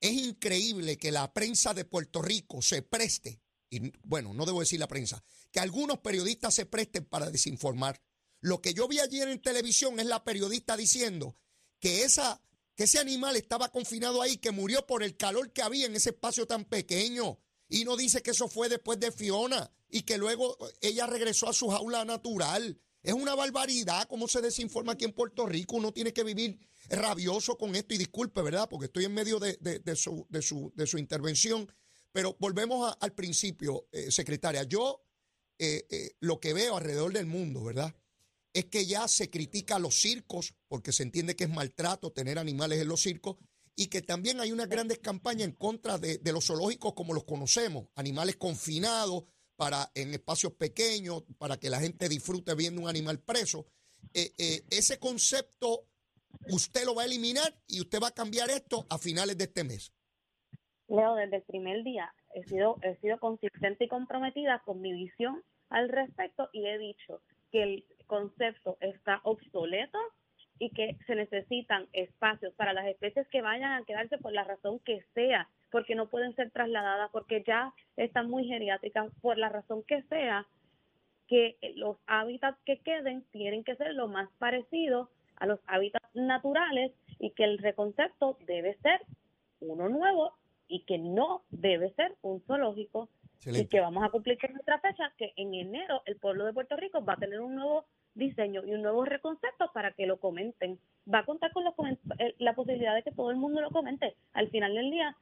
Es 0.00 0.12
increíble 0.12 0.96
que 0.96 1.12
la 1.12 1.32
prensa 1.32 1.74
de 1.74 1.84
Puerto 1.84 2.22
Rico 2.22 2.60
se 2.60 2.82
preste, 2.82 3.41
y 3.72 3.90
bueno, 4.02 4.34
no 4.34 4.44
debo 4.44 4.60
decir 4.60 4.78
la 4.78 4.86
prensa, 4.86 5.24
que 5.50 5.58
algunos 5.58 6.00
periodistas 6.00 6.52
se 6.52 6.66
presten 6.66 7.06
para 7.06 7.30
desinformar. 7.30 8.02
Lo 8.40 8.60
que 8.60 8.74
yo 8.74 8.86
vi 8.86 8.98
ayer 8.98 9.28
en 9.28 9.40
televisión 9.40 9.98
es 9.98 10.04
la 10.04 10.24
periodista 10.24 10.76
diciendo 10.76 11.38
que 11.80 12.02
esa, 12.02 12.42
que 12.74 12.84
ese 12.84 12.98
animal 12.98 13.34
estaba 13.34 13.70
confinado 13.70 14.20
ahí, 14.20 14.36
que 14.36 14.50
murió 14.50 14.86
por 14.86 15.02
el 15.02 15.16
calor 15.16 15.54
que 15.54 15.62
había 15.62 15.86
en 15.86 15.96
ese 15.96 16.10
espacio 16.10 16.46
tan 16.46 16.66
pequeño. 16.66 17.38
Y 17.66 17.84
no 17.84 17.96
dice 17.96 18.22
que 18.22 18.32
eso 18.32 18.46
fue 18.46 18.68
después 18.68 19.00
de 19.00 19.10
Fiona 19.10 19.72
y 19.88 20.02
que 20.02 20.18
luego 20.18 20.58
ella 20.82 21.06
regresó 21.06 21.48
a 21.48 21.54
su 21.54 21.68
jaula 21.70 22.04
natural. 22.04 22.78
Es 23.02 23.14
una 23.14 23.34
barbaridad 23.34 24.06
cómo 24.06 24.28
se 24.28 24.42
desinforma 24.42 24.92
aquí 24.92 25.06
en 25.06 25.12
Puerto 25.12 25.46
Rico. 25.46 25.76
Uno 25.76 25.92
tiene 25.92 26.12
que 26.12 26.24
vivir 26.24 26.58
rabioso 26.90 27.56
con 27.56 27.74
esto. 27.74 27.94
Y 27.94 27.98
disculpe, 27.98 28.42
¿verdad? 28.42 28.68
Porque 28.68 28.86
estoy 28.86 29.06
en 29.06 29.14
medio 29.14 29.38
de, 29.40 29.56
su, 29.96 30.26
de 30.28 30.86
su, 30.86 30.98
intervención. 30.98 31.72
Pero 32.12 32.36
volvemos 32.38 32.94
al 33.00 33.12
principio, 33.14 33.88
eh, 33.92 34.10
secretaria. 34.10 34.64
Yo 34.64 35.04
eh, 35.58 35.86
eh, 35.90 36.12
lo 36.20 36.38
que 36.40 36.52
veo 36.52 36.76
alrededor 36.76 37.12
del 37.12 37.26
mundo, 37.26 37.64
¿verdad? 37.64 37.94
Es 38.52 38.66
que 38.66 38.84
ya 38.86 39.08
se 39.08 39.30
critica 39.30 39.76
a 39.76 39.78
los 39.78 40.00
circos, 40.00 40.54
porque 40.68 40.92
se 40.92 41.02
entiende 41.02 41.36
que 41.36 41.44
es 41.44 41.50
maltrato 41.50 42.12
tener 42.12 42.38
animales 42.38 42.80
en 42.80 42.88
los 42.88 43.00
circos, 43.00 43.36
y 43.74 43.86
que 43.86 44.02
también 44.02 44.40
hay 44.40 44.52
unas 44.52 44.68
grandes 44.68 44.98
campañas 44.98 45.48
en 45.48 45.54
contra 45.54 45.96
de, 45.98 46.18
de 46.18 46.32
los 46.32 46.46
zoológicos 46.46 46.92
como 46.92 47.14
los 47.14 47.24
conocemos, 47.24 47.88
animales 47.94 48.36
confinados 48.36 49.24
para 49.56 49.90
en 49.94 50.12
espacios 50.12 50.52
pequeños, 50.54 51.22
para 51.38 51.56
que 51.58 51.70
la 51.70 51.80
gente 51.80 52.08
disfrute 52.08 52.54
viendo 52.54 52.82
un 52.82 52.88
animal 52.88 53.20
preso. 53.20 53.66
Eh, 54.12 54.32
eh, 54.36 54.64
ese 54.70 54.98
concepto 54.98 55.88
usted 56.48 56.84
lo 56.84 56.94
va 56.94 57.02
a 57.02 57.06
eliminar 57.06 57.62
y 57.66 57.80
usted 57.80 58.00
va 58.00 58.08
a 58.08 58.14
cambiar 58.14 58.50
esto 58.50 58.86
a 58.90 58.98
finales 58.98 59.38
de 59.38 59.44
este 59.44 59.64
mes. 59.64 59.92
Leo, 60.92 61.14
desde 61.14 61.36
el 61.36 61.42
primer 61.42 61.82
día 61.84 62.12
he 62.34 62.44
sido, 62.44 62.76
he 62.82 62.96
sido 62.96 63.18
consistente 63.18 63.84
y 63.84 63.88
comprometida 63.88 64.58
con 64.58 64.82
mi 64.82 64.92
visión 64.92 65.42
al 65.70 65.88
respecto 65.88 66.50
y 66.52 66.66
he 66.66 66.76
dicho 66.76 67.22
que 67.50 67.62
el 67.62 67.84
concepto 68.06 68.76
está 68.80 69.20
obsoleto 69.24 69.98
y 70.58 70.68
que 70.70 70.98
se 71.06 71.14
necesitan 71.14 71.88
espacios 71.94 72.52
para 72.54 72.74
las 72.74 72.86
especies 72.86 73.26
que 73.28 73.40
vayan 73.40 73.72
a 73.72 73.84
quedarse 73.84 74.18
por 74.18 74.32
la 74.32 74.44
razón 74.44 74.80
que 74.80 75.02
sea, 75.14 75.48
porque 75.70 75.94
no 75.94 76.10
pueden 76.10 76.34
ser 76.36 76.50
trasladadas, 76.50 77.10
porque 77.10 77.42
ya 77.42 77.72
están 77.96 78.28
muy 78.28 78.44
geriátricas, 78.44 79.10
por 79.22 79.38
la 79.38 79.48
razón 79.48 79.82
que 79.84 80.02
sea, 80.02 80.46
que 81.26 81.56
los 81.74 81.96
hábitats 82.06 82.60
que 82.66 82.80
queden 82.80 83.24
tienen 83.30 83.64
que 83.64 83.76
ser 83.76 83.94
lo 83.94 84.08
más 84.08 84.28
parecidos 84.38 85.08
a 85.36 85.46
los 85.46 85.58
hábitats 85.66 86.14
naturales 86.14 86.92
y 87.18 87.30
que 87.30 87.44
el 87.44 87.56
reconcepto 87.56 88.36
debe 88.46 88.74
ser 88.82 89.00
uno 89.60 89.88
nuevo 89.88 90.34
y 90.68 90.84
que 90.84 90.98
no 90.98 91.42
debe 91.50 91.92
ser 91.94 92.16
un 92.22 92.40
zoológico 92.42 93.08
y 93.44 93.66
que 93.66 93.80
vamos 93.80 94.04
a 94.04 94.10
cumplir 94.10 94.38
con 94.38 94.52
nuestra 94.52 94.78
fecha 94.78 95.12
que 95.16 95.32
en 95.36 95.54
enero 95.54 96.02
el 96.06 96.16
pueblo 96.16 96.44
de 96.44 96.52
Puerto 96.52 96.76
Rico 96.76 97.04
va 97.04 97.14
a 97.14 97.16
tener 97.16 97.40
un 97.40 97.56
nuevo 97.56 97.86
diseño 98.14 98.62
y 98.64 98.72
un 98.72 98.82
nuevo 98.82 99.04
reconcepto 99.04 99.70
para 99.72 99.92
que 99.92 100.06
lo 100.06 100.18
comenten. 100.18 100.78
Va 101.12 101.20
a 101.20 101.24
contar 101.24 101.52
con 101.52 101.64
eh, 101.66 102.34
la 102.38 102.54
posibilidad 102.54 102.94
de 102.94 103.02
que 103.02 103.10
todo 103.10 103.30
el 103.30 103.36
mundo 103.36 103.60
lo 103.60 103.70
comente. 103.70 104.14
Al 104.32 104.48
final 104.50 104.74
del 104.74 104.90
día, 104.90 105.16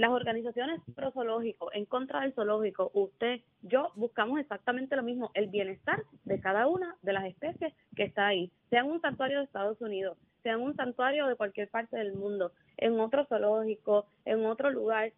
las 0.00 0.12
organizaciones 0.12 0.80
pro 0.94 1.12
zoológico, 1.12 1.70
en 1.74 1.84
contra 1.84 2.22
del 2.22 2.32
zoológico, 2.32 2.90
usted, 2.94 3.42
yo 3.60 3.92
buscamos 3.96 4.40
exactamente 4.40 4.96
lo 4.96 5.02
mismo, 5.02 5.30
el 5.34 5.48
bienestar 5.48 6.02
de 6.24 6.40
cada 6.40 6.68
una 6.68 6.96
de 7.02 7.12
las 7.12 7.26
especies 7.26 7.74
que 7.94 8.04
está 8.04 8.28
ahí, 8.28 8.50
sean 8.70 8.86
un 8.86 9.02
santuario 9.02 9.36
de 9.36 9.44
Estados 9.44 9.78
Unidos, 9.82 10.16
sean 10.42 10.62
un 10.62 10.74
santuario 10.74 11.26
de 11.26 11.36
cualquier 11.36 11.68
parte 11.68 11.98
del 11.98 12.14
mundo, 12.14 12.50
en 12.78 12.98
otro 12.98 13.26
zoológico, 13.26 14.06
en 14.24 14.46
otro 14.46 14.70
lugar, 14.70 15.12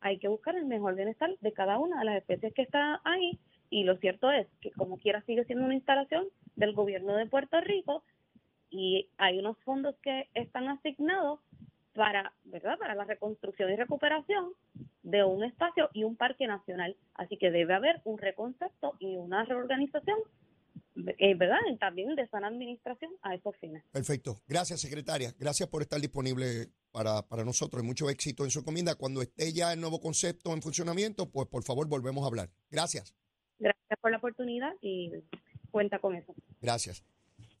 hay 0.00 0.16
que 0.16 0.28
buscar 0.28 0.56
el 0.56 0.64
mejor 0.64 0.94
bienestar 0.94 1.36
de 1.42 1.52
cada 1.52 1.76
una 1.78 1.98
de 1.98 2.06
las 2.06 2.16
especies 2.16 2.54
que 2.54 2.62
está 2.62 3.02
ahí. 3.04 3.38
Y 3.68 3.84
lo 3.84 3.98
cierto 3.98 4.30
es 4.30 4.46
que 4.62 4.70
como 4.70 4.96
quiera 4.96 5.20
sigue 5.26 5.44
siendo 5.44 5.66
una 5.66 5.74
instalación 5.74 6.28
del 6.56 6.72
gobierno 6.72 7.14
de 7.14 7.26
Puerto 7.26 7.60
Rico 7.60 8.02
y 8.70 9.10
hay 9.18 9.38
unos 9.38 9.58
fondos 9.64 9.96
que 10.02 10.28
están 10.32 10.68
asignados 10.68 11.40
para, 11.94 12.32
¿verdad? 12.44 12.76
Para 12.78 12.94
la 12.94 13.04
reconstrucción 13.04 13.70
y 13.70 13.76
recuperación 13.76 14.52
de 15.02 15.24
un 15.24 15.44
espacio 15.44 15.88
y 15.92 16.04
un 16.04 16.16
parque 16.16 16.46
nacional. 16.46 16.96
Así 17.14 17.36
que 17.38 17.50
debe 17.50 17.74
haber 17.74 18.00
un 18.04 18.18
reconcepto 18.18 18.94
y 18.98 19.16
una 19.16 19.44
reorganización, 19.44 20.18
eh, 21.18 21.34
¿verdad? 21.34 21.58
También 21.78 22.14
de 22.16 22.26
sana 22.28 22.48
administración 22.48 23.12
a 23.22 23.34
esos 23.34 23.56
fines. 23.56 23.82
Perfecto. 23.92 24.40
Gracias, 24.48 24.80
secretaria. 24.80 25.32
Gracias 25.38 25.68
por 25.68 25.82
estar 25.82 26.00
disponible 26.00 26.68
para, 26.90 27.22
para 27.22 27.44
nosotros 27.44 27.82
y 27.82 27.86
mucho 27.86 28.10
éxito 28.10 28.44
en 28.44 28.50
su 28.50 28.60
encomienda. 28.60 28.96
Cuando 28.96 29.22
esté 29.22 29.52
ya 29.52 29.72
el 29.72 29.80
nuevo 29.80 30.00
concepto 30.00 30.52
en 30.52 30.62
funcionamiento, 30.62 31.30
pues 31.30 31.48
por 31.48 31.62
favor 31.62 31.88
volvemos 31.88 32.24
a 32.24 32.26
hablar. 32.26 32.50
Gracias. 32.70 33.14
Gracias 33.58 33.98
por 34.00 34.10
la 34.10 34.18
oportunidad 34.18 34.72
y 34.80 35.12
cuenta 35.70 36.00
con 36.00 36.16
eso. 36.16 36.34
Gracias. 36.60 37.04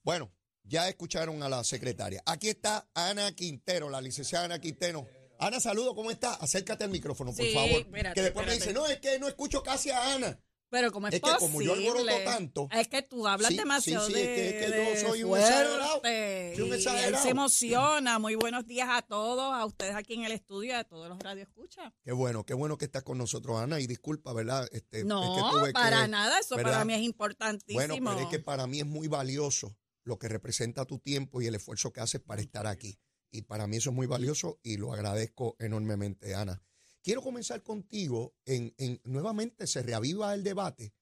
Bueno, 0.02 0.30
ya 0.64 0.88
escucharon 0.88 1.42
a 1.42 1.48
la 1.48 1.62
secretaria. 1.62 2.22
Aquí 2.26 2.48
está 2.48 2.88
Ana 2.94 3.32
Quintero, 3.32 3.90
la 3.90 4.00
licenciada 4.00 4.46
Ana 4.46 4.58
Quintero. 4.58 5.06
Ana, 5.38 5.60
saludo, 5.60 5.94
¿cómo 5.94 6.10
está? 6.10 6.34
Acércate 6.34 6.84
al 6.84 6.90
micrófono, 6.90 7.34
por 7.34 7.46
favor. 7.46 7.86
que 8.14 8.22
después 8.22 8.46
me 8.46 8.54
dice, 8.54 8.72
no, 8.72 8.86
es 8.86 8.98
que 9.00 9.18
no 9.18 9.28
escucho 9.28 9.62
casi 9.62 9.90
a 9.90 10.14
Ana. 10.14 10.40
Pero 10.70 10.90
como 10.90 11.06
es, 11.06 11.14
es 11.14 11.20
que 11.20 11.30
como 11.38 11.62
yo 11.62 11.74
alboroto 11.74 12.24
tanto. 12.24 12.68
Es 12.72 12.88
que 12.88 13.02
tú 13.02 13.28
hablas 13.28 13.54
demasiado 13.54 14.06
sí, 14.08 14.12
sí, 14.12 14.18
de, 14.18 14.48
es 14.48 14.72
que, 14.72 15.02
yo 15.02 15.08
soy 15.08 15.22
un 15.22 15.38
exagerado. 15.38 16.00
un 16.00 16.74
exagerado. 16.74 17.16
Él 17.16 17.16
se 17.22 17.28
emociona. 17.28 18.18
Muy 18.18 18.34
buenos 18.34 18.66
días 18.66 18.88
a 18.90 19.02
todos, 19.02 19.54
a 19.54 19.64
ustedes 19.66 19.94
aquí 19.94 20.14
en 20.14 20.24
el 20.24 20.32
estudio, 20.32 20.76
a 20.76 20.82
todos 20.82 21.08
los 21.08 21.20
radioescuchas. 21.20 21.92
Qué 22.02 22.10
bueno, 22.10 22.44
qué 22.44 22.54
bueno 22.54 22.76
que 22.76 22.86
estás 22.86 23.04
con 23.04 23.18
nosotros, 23.18 23.56
Ana. 23.56 23.78
Y 23.78 23.86
disculpa, 23.86 24.32
¿verdad? 24.32 24.68
Este, 24.72 25.04
no, 25.04 25.62
para 25.72 26.08
nada. 26.08 26.40
Eso 26.40 26.56
para 26.56 26.84
mí 26.84 26.94
es 26.94 27.02
importantísimo. 27.02 27.78
Bueno, 27.78 28.10
pero 28.10 28.20
es 28.20 28.28
que 28.28 28.40
para 28.40 28.66
mí 28.66 28.80
es 28.80 28.86
muy 28.86 29.06
valioso 29.06 29.76
lo 30.04 30.18
que 30.18 30.28
representa 30.28 30.84
tu 30.84 30.98
tiempo 30.98 31.40
y 31.40 31.46
el 31.46 31.54
esfuerzo 31.54 31.92
que 31.92 32.00
haces 32.00 32.20
para 32.20 32.42
estar 32.42 32.66
aquí. 32.66 32.98
Y 33.30 33.42
para 33.42 33.66
mí 33.66 33.76
eso 33.76 33.90
es 33.90 33.96
muy 33.96 34.06
valioso 34.06 34.60
y 34.62 34.76
lo 34.76 34.92
agradezco 34.92 35.56
enormemente, 35.58 36.34
Ana. 36.34 36.62
Quiero 37.02 37.22
comenzar 37.22 37.62
contigo 37.62 38.34
en, 38.44 38.74
en 38.78 39.00
nuevamente 39.04 39.66
se 39.66 39.82
reaviva 39.82 40.32
el 40.34 40.44
debate 40.44 40.94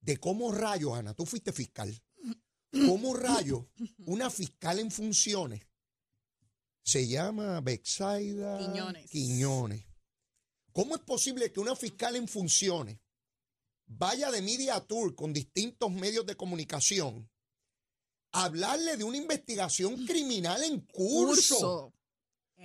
de 0.00 0.16
cómo 0.18 0.52
rayo, 0.52 0.94
Ana, 0.94 1.14
tú 1.14 1.26
fuiste 1.26 1.52
fiscal, 1.52 2.02
cómo 2.70 3.14
rayo 3.14 3.68
una 4.06 4.30
fiscal 4.30 4.78
en 4.78 4.90
funciones 4.90 5.66
se 6.82 7.06
llama 7.06 7.60
Bexaida 7.60 8.58
Quiñones. 9.10 9.86
¿Cómo 10.72 10.96
es 10.96 11.02
posible 11.02 11.52
que 11.52 11.60
una 11.60 11.76
fiscal 11.76 12.16
en 12.16 12.26
funciones 12.26 12.98
vaya 13.86 14.30
de 14.30 14.42
media 14.42 14.80
tour 14.80 15.14
con 15.14 15.32
distintos 15.32 15.92
medios 15.92 16.26
de 16.26 16.36
comunicación 16.36 17.30
hablarle 18.32 18.96
de 18.96 19.04
una 19.04 19.16
investigación 19.16 20.06
criminal 20.06 20.62
en 20.64 20.80
curso? 20.80 21.92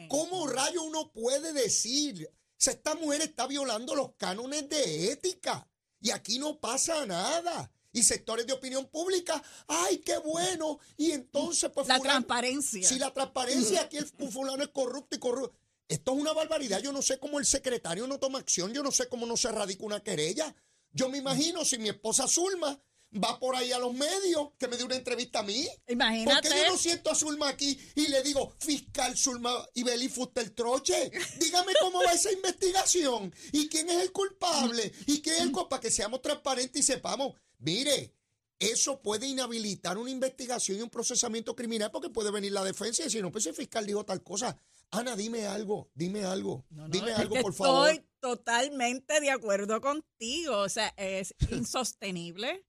¿Cómo 0.07 0.47
rayo 0.47 0.83
uno 0.83 1.11
puede 1.11 1.53
decir, 1.53 2.29
esta 2.57 2.95
mujer 2.95 3.21
está 3.21 3.47
violando 3.47 3.95
los 3.95 4.13
cánones 4.15 4.69
de 4.69 5.11
ética? 5.11 5.67
Y 5.99 6.11
aquí 6.11 6.39
no 6.39 6.59
pasa 6.59 7.05
nada. 7.05 7.71
Y 7.91 8.03
sectores 8.03 8.45
de 8.45 8.53
opinión 8.53 8.85
pública, 8.87 9.41
¡ay, 9.67 9.97
qué 9.99 10.17
bueno! 10.19 10.79
Y 10.97 11.11
entonces, 11.11 11.71
pues. 11.73 11.87
La 11.87 11.99
transparencia. 11.99 12.87
Si 12.87 12.99
la 12.99 13.11
transparencia, 13.11 13.81
aquí 13.81 13.97
el 13.97 14.05
fulano 14.05 14.61
es 14.61 14.69
corrupto 14.69 15.15
y 15.15 15.19
corrupto. 15.19 15.57
Esto 15.87 16.13
es 16.13 16.19
una 16.19 16.33
barbaridad. 16.33 16.81
Yo 16.81 16.91
no 16.91 17.01
sé 17.01 17.17
cómo 17.17 17.39
el 17.39 17.45
secretario 17.45 18.05
no 18.05 18.19
toma 18.19 18.39
acción. 18.39 18.73
Yo 18.73 18.83
no 18.83 18.91
sé 18.91 19.07
cómo 19.07 19.25
no 19.25 19.35
se 19.37 19.51
radica 19.51 19.85
una 19.85 20.03
querella. 20.03 20.53
Yo 20.91 21.09
me 21.09 21.17
imagino 21.17 21.65
si 21.65 21.77
mi 21.77 21.89
esposa 21.89 22.27
Zulma 22.27 22.79
va 23.23 23.39
por 23.39 23.55
ahí 23.55 23.71
a 23.71 23.79
los 23.79 23.93
medios 23.93 24.49
que 24.57 24.67
me 24.67 24.77
dé 24.77 24.83
una 24.83 24.95
entrevista 24.95 25.39
a 25.39 25.43
mí. 25.43 25.67
Imagínate. 25.87 26.49
Porque 26.49 26.63
yo 26.63 26.71
no 26.71 26.77
siento 26.77 27.11
a 27.11 27.15
Zulma 27.15 27.49
aquí 27.49 27.77
y 27.95 28.07
le 28.07 28.23
digo, 28.23 28.53
fiscal 28.59 29.17
Zulma 29.17 29.67
y 29.73 29.83
Beli 29.83 30.11
Troche, 30.55 31.11
dígame 31.39 31.73
cómo 31.79 32.03
va 32.03 32.13
esa 32.13 32.31
investigación 32.31 33.33
y 33.51 33.67
quién 33.67 33.89
es 33.89 34.01
el 34.01 34.11
culpable 34.11 34.91
y 35.05 35.19
qué 35.19 35.31
es 35.31 35.39
el 35.41 35.51
para 35.51 35.79
que 35.79 35.91
seamos 35.91 36.21
transparentes 36.21 36.81
y 36.81 36.83
sepamos. 36.83 37.33
Mire, 37.59 38.13
eso 38.59 39.01
puede 39.01 39.27
inhabilitar 39.27 39.97
una 39.97 40.09
investigación 40.09 40.77
y 40.77 40.81
un 40.81 40.89
procesamiento 40.89 41.55
criminal 41.55 41.91
porque 41.91 42.09
puede 42.09 42.31
venir 42.31 42.51
la 42.51 42.63
defensa 42.63 43.01
y 43.01 43.05
decir, 43.05 43.21
no, 43.21 43.31
pues 43.31 43.45
el 43.47 43.53
fiscal 43.53 43.85
dijo 43.85 44.03
tal 44.03 44.23
cosa. 44.23 44.57
Ana, 44.91 45.15
dime 45.15 45.45
algo, 45.47 45.89
dime 45.93 46.23
algo, 46.23 46.65
dime 46.69 47.11
algo, 47.11 47.35
por 47.41 47.53
favor. 47.53 47.89
Estoy 47.89 48.07
totalmente 48.19 49.19
de 49.19 49.31
acuerdo 49.31 49.81
contigo. 49.81 50.59
O 50.59 50.69
sea, 50.69 50.93
es 50.97 51.35
insostenible 51.51 52.65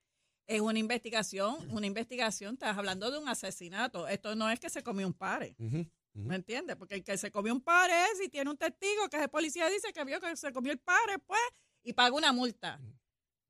es 0.49 0.63
una 0.63 0.79
investigación, 0.79 1.57
una 1.71 1.87
investigación, 1.87 2.55
estás 2.55 2.77
hablando 2.77 3.11
de 3.11 3.19
un 3.19 3.29
asesinato. 3.29 4.09
Esto 4.09 4.35
no 4.35 4.51
es 4.51 4.59
que 4.59 4.71
se 4.71 4.83
comió 4.83 5.07
un 5.07 5.13
pare. 5.13 5.55
¿Me 6.15 6.37
entiendes? 6.37 6.75
Porque 6.77 6.97
el 6.97 7.05
que 7.05 7.19
se 7.19 7.31
comió 7.31 7.53
un 7.53 7.61
pare 7.61 7.93
es 8.13 8.25
y 8.25 8.31
tiene 8.31 8.51
un 8.51 8.57
testigo 8.57 9.09
que 9.11 9.19
el 9.19 9.29
policía 9.29 9.69
dice 9.69 9.93
que 9.93 10.05
vio 10.05 10.19
que 10.21 10.35
se 10.37 10.51
comió 10.53 10.73
el 10.73 10.79
pare, 10.79 11.19
pues, 11.19 11.41
y 11.85 11.93
paga 11.93 12.17
una 12.17 12.33
multa. 12.33 12.81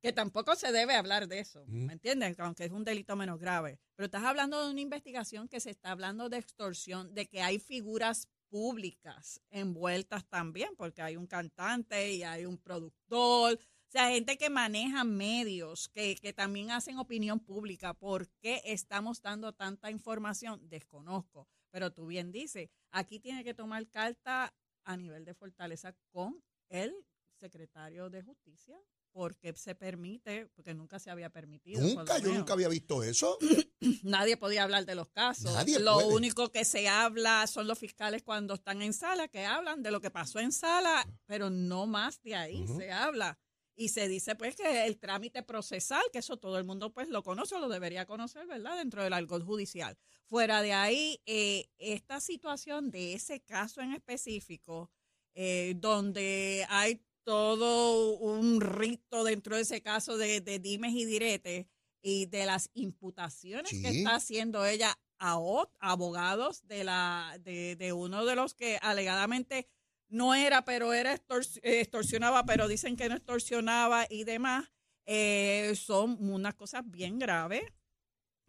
Que 0.02 0.12
tampoco 0.12 0.54
se 0.56 0.70
debe 0.72 0.94
hablar 0.94 1.28
de 1.28 1.38
eso, 1.38 1.64
¿me 1.66 1.92
entiendes? 1.92 2.38
Aunque 2.40 2.64
es 2.64 2.72
un 2.72 2.84
delito 2.84 3.14
menos 3.14 3.38
grave. 3.38 3.78
Pero 3.94 4.06
estás 4.06 4.24
hablando 4.24 4.64
de 4.64 4.70
una 4.72 4.80
investigación 4.80 5.48
que 5.48 5.60
se 5.60 5.70
está 5.70 5.92
hablando 5.92 6.28
de 6.28 6.38
extorsión, 6.38 7.14
de 7.14 7.26
que 7.26 7.42
hay 7.42 7.60
figuras 7.60 8.28
públicas 8.48 9.40
envueltas 9.50 10.28
también, 10.28 10.74
porque 10.76 11.02
hay 11.02 11.16
un 11.16 11.26
cantante 11.26 12.12
y 12.12 12.22
hay 12.24 12.44
un 12.44 12.58
productor, 12.58 13.58
sea, 13.90 14.10
gente 14.10 14.36
que 14.36 14.50
maneja 14.50 15.04
medios, 15.04 15.88
que, 15.88 16.16
que 16.16 16.32
también 16.32 16.70
hacen 16.70 16.98
opinión 16.98 17.40
pública. 17.40 17.94
¿Por 17.94 18.28
qué 18.40 18.60
estamos 18.64 19.22
dando 19.22 19.52
tanta 19.52 19.90
información? 19.90 20.68
Desconozco. 20.68 21.48
Pero 21.70 21.92
tú 21.92 22.06
bien 22.06 22.32
dices, 22.32 22.70
Aquí 22.90 23.20
tiene 23.20 23.44
que 23.44 23.54
tomar 23.54 23.86
carta 23.88 24.54
a 24.84 24.96
nivel 24.96 25.24
de 25.24 25.34
fortaleza 25.34 25.94
con 26.10 26.42
el 26.68 26.94
secretario 27.38 28.08
de 28.08 28.22
Justicia, 28.22 28.80
porque 29.12 29.52
se 29.54 29.74
permite, 29.74 30.46
porque 30.54 30.74
nunca 30.74 30.98
se 30.98 31.10
había 31.10 31.30
permitido. 31.30 31.80
Nunca, 31.82 32.18
yo 32.18 32.32
nunca 32.32 32.54
había 32.54 32.68
visto 32.68 33.02
eso. 33.02 33.38
Nadie 34.02 34.36
podía 34.36 34.64
hablar 34.64 34.86
de 34.86 34.94
los 34.94 35.08
casos. 35.10 35.52
Nadie 35.52 35.78
lo 35.78 35.94
puede. 35.94 36.14
único 36.14 36.50
que 36.50 36.64
se 36.64 36.88
habla 36.88 37.46
son 37.46 37.66
los 37.66 37.78
fiscales 37.78 38.22
cuando 38.22 38.54
están 38.54 38.80
en 38.82 38.92
sala, 38.92 39.28
que 39.28 39.44
hablan 39.44 39.82
de 39.82 39.90
lo 39.90 40.00
que 40.00 40.10
pasó 40.10 40.40
en 40.40 40.52
sala, 40.52 41.06
pero 41.26 41.50
no 41.50 41.86
más 41.86 42.22
de 42.22 42.34
ahí 42.34 42.66
se 42.66 42.90
habla. 42.90 43.38
Y 43.80 43.90
se 43.90 44.08
dice 44.08 44.34
pues 44.34 44.56
que 44.56 44.86
el 44.86 44.98
trámite 44.98 45.44
procesal, 45.44 46.02
que 46.12 46.18
eso 46.18 46.36
todo 46.36 46.58
el 46.58 46.64
mundo 46.64 46.92
pues 46.92 47.08
lo 47.08 47.22
conoce 47.22 47.54
o 47.54 47.60
lo 47.60 47.68
debería 47.68 48.06
conocer, 48.06 48.44
¿verdad? 48.48 48.76
Dentro 48.76 49.04
del 49.04 49.12
algo 49.12 49.40
judicial. 49.40 49.96
Fuera 50.24 50.62
de 50.62 50.72
ahí, 50.72 51.22
eh, 51.26 51.70
esta 51.78 52.18
situación 52.18 52.90
de 52.90 53.14
ese 53.14 53.40
caso 53.40 53.80
en 53.80 53.92
específico, 53.92 54.90
eh, 55.34 55.74
donde 55.76 56.66
hay 56.68 57.04
todo 57.22 58.16
un 58.16 58.60
rito 58.60 59.22
dentro 59.22 59.54
de 59.54 59.62
ese 59.62 59.80
caso 59.80 60.16
de, 60.16 60.40
de 60.40 60.58
dimes 60.58 60.94
y 60.94 61.04
diretes 61.04 61.66
y 62.02 62.26
de 62.26 62.46
las 62.46 62.70
imputaciones 62.74 63.70
que 63.70 63.90
está 63.90 64.16
haciendo 64.16 64.66
ella 64.66 64.98
a 65.20 65.38
abogados 65.78 66.66
de 66.66 66.82
la 66.82 67.38
de, 67.40 67.76
de 67.76 67.92
uno 67.92 68.24
de 68.24 68.34
los 68.34 68.54
que 68.54 68.78
alegadamente 68.82 69.68
no 70.08 70.34
era, 70.34 70.64
pero 70.64 70.92
era 70.92 71.14
eh, 71.14 71.20
extorsionaba, 71.62 72.44
pero 72.44 72.68
dicen 72.68 72.96
que 72.96 73.08
no 73.08 73.16
extorsionaba 73.16 74.06
y 74.08 74.24
demás, 74.24 74.70
eh, 75.06 75.74
son 75.76 76.16
unas 76.20 76.54
cosas 76.54 76.82
bien 76.84 77.18
graves. 77.18 77.62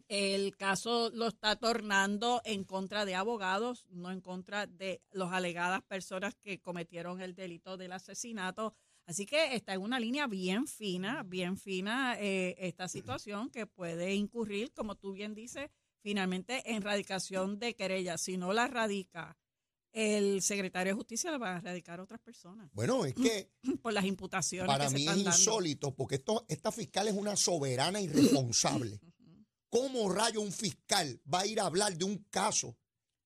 El 0.08 0.56
caso 0.56 1.10
lo 1.14 1.28
está 1.28 1.54
tornando 1.56 2.42
en 2.44 2.64
contra 2.64 3.04
de 3.04 3.14
abogados, 3.14 3.86
no 3.90 4.10
en 4.10 4.20
contra 4.20 4.66
de 4.66 5.02
las 5.12 5.32
alegadas 5.32 5.82
personas 5.82 6.34
que 6.34 6.60
cometieron 6.60 7.20
el 7.20 7.34
delito 7.34 7.76
del 7.76 7.92
asesinato. 7.92 8.74
Así 9.06 9.24
que 9.24 9.54
está 9.54 9.74
en 9.74 9.82
una 9.82 10.00
línea 10.00 10.26
bien 10.26 10.66
fina, 10.66 11.22
bien 11.22 11.56
fina 11.56 12.16
eh, 12.18 12.56
esta 12.58 12.88
situación 12.88 13.50
que 13.50 13.66
puede 13.66 14.14
incurrir, 14.14 14.72
como 14.72 14.96
tú 14.96 15.12
bien 15.12 15.34
dices, 15.34 15.70
finalmente 16.02 16.72
en 16.72 16.82
radicación 16.82 17.58
de 17.58 17.74
querella. 17.74 18.18
Si 18.18 18.36
no 18.36 18.52
la 18.52 18.66
radica 18.66 19.36
el 19.92 20.42
secretario 20.42 20.92
de 20.92 20.96
justicia, 20.96 21.30
la 21.30 21.38
van 21.38 21.56
a 21.56 21.60
radicar 21.60 22.00
otras 22.00 22.20
personas 22.20 22.70
Bueno, 22.72 23.04
es 23.04 23.14
que 23.14 23.50
por 23.82 23.92
las 23.92 24.04
imputaciones 24.04 24.66
para 24.66 24.84
que 24.84 24.90
se 24.90 24.96
mí 24.96 25.02
es 25.02 25.06
dando. 25.06 25.30
insólito 25.30 25.94
porque 25.94 26.16
esto, 26.16 26.44
esta 26.48 26.70
fiscal 26.70 27.08
es 27.08 27.14
una 27.14 27.36
soberana 27.36 28.00
irresponsable. 28.00 29.00
¿Cómo 29.68 30.12
rayo 30.12 30.40
un 30.40 30.52
fiscal 30.52 31.20
va 31.32 31.40
a 31.40 31.46
ir 31.46 31.60
a 31.60 31.66
hablar 31.66 31.96
de 31.96 32.04
un 32.04 32.24
caso 32.30 32.76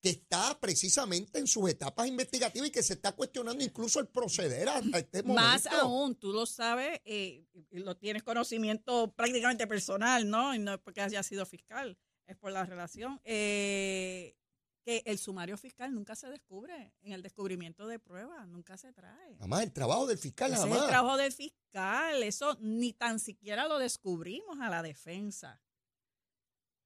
que 0.02 0.10
está 0.10 0.60
precisamente 0.60 1.38
en 1.38 1.46
sus 1.46 1.70
etapas 1.70 2.06
investigativas 2.06 2.68
y 2.68 2.70
que 2.70 2.82
se 2.82 2.92
está 2.92 3.12
cuestionando 3.12 3.64
incluso 3.64 4.00
el 4.00 4.08
proceder 4.08 4.68
hasta 4.68 4.98
este 4.98 5.22
momento? 5.22 5.42
Más 5.42 5.66
aún, 5.66 6.14
tú 6.16 6.32
lo 6.32 6.44
sabes, 6.44 7.00
eh, 7.06 7.46
y 7.70 7.78
lo 7.78 7.96
tienes 7.96 8.22
conocimiento 8.22 9.12
prácticamente 9.14 9.66
personal, 9.66 10.28
¿no? 10.28 10.54
Y 10.54 10.58
no 10.58 10.74
es 10.74 10.80
porque 10.80 11.00
haya 11.00 11.22
sido 11.22 11.46
fiscal, 11.46 11.96
es 12.26 12.36
por 12.36 12.52
la 12.52 12.66
relación. 12.66 13.18
eh, 13.24 14.36
que 14.84 15.02
el 15.06 15.18
sumario 15.18 15.56
fiscal 15.56 15.94
nunca 15.94 16.14
se 16.14 16.28
descubre 16.28 16.92
en 17.00 17.12
el 17.12 17.22
descubrimiento 17.22 17.86
de 17.86 17.98
pruebas, 17.98 18.46
nunca 18.46 18.76
se 18.76 18.92
trae. 18.92 19.32
Nada 19.32 19.46
más 19.46 19.62
el 19.62 19.72
trabajo 19.72 20.06
del 20.06 20.18
fiscal, 20.18 20.52
Ese 20.52 20.60
nada 20.62 20.76
es 20.76 20.82
el 20.82 20.88
trabajo 20.88 21.16
del 21.16 21.32
fiscal, 21.32 22.22
eso 22.22 22.56
ni 22.60 22.92
tan 22.92 23.18
siquiera 23.18 23.66
lo 23.66 23.78
descubrimos 23.78 24.60
a 24.60 24.68
la 24.68 24.82
defensa. 24.82 25.60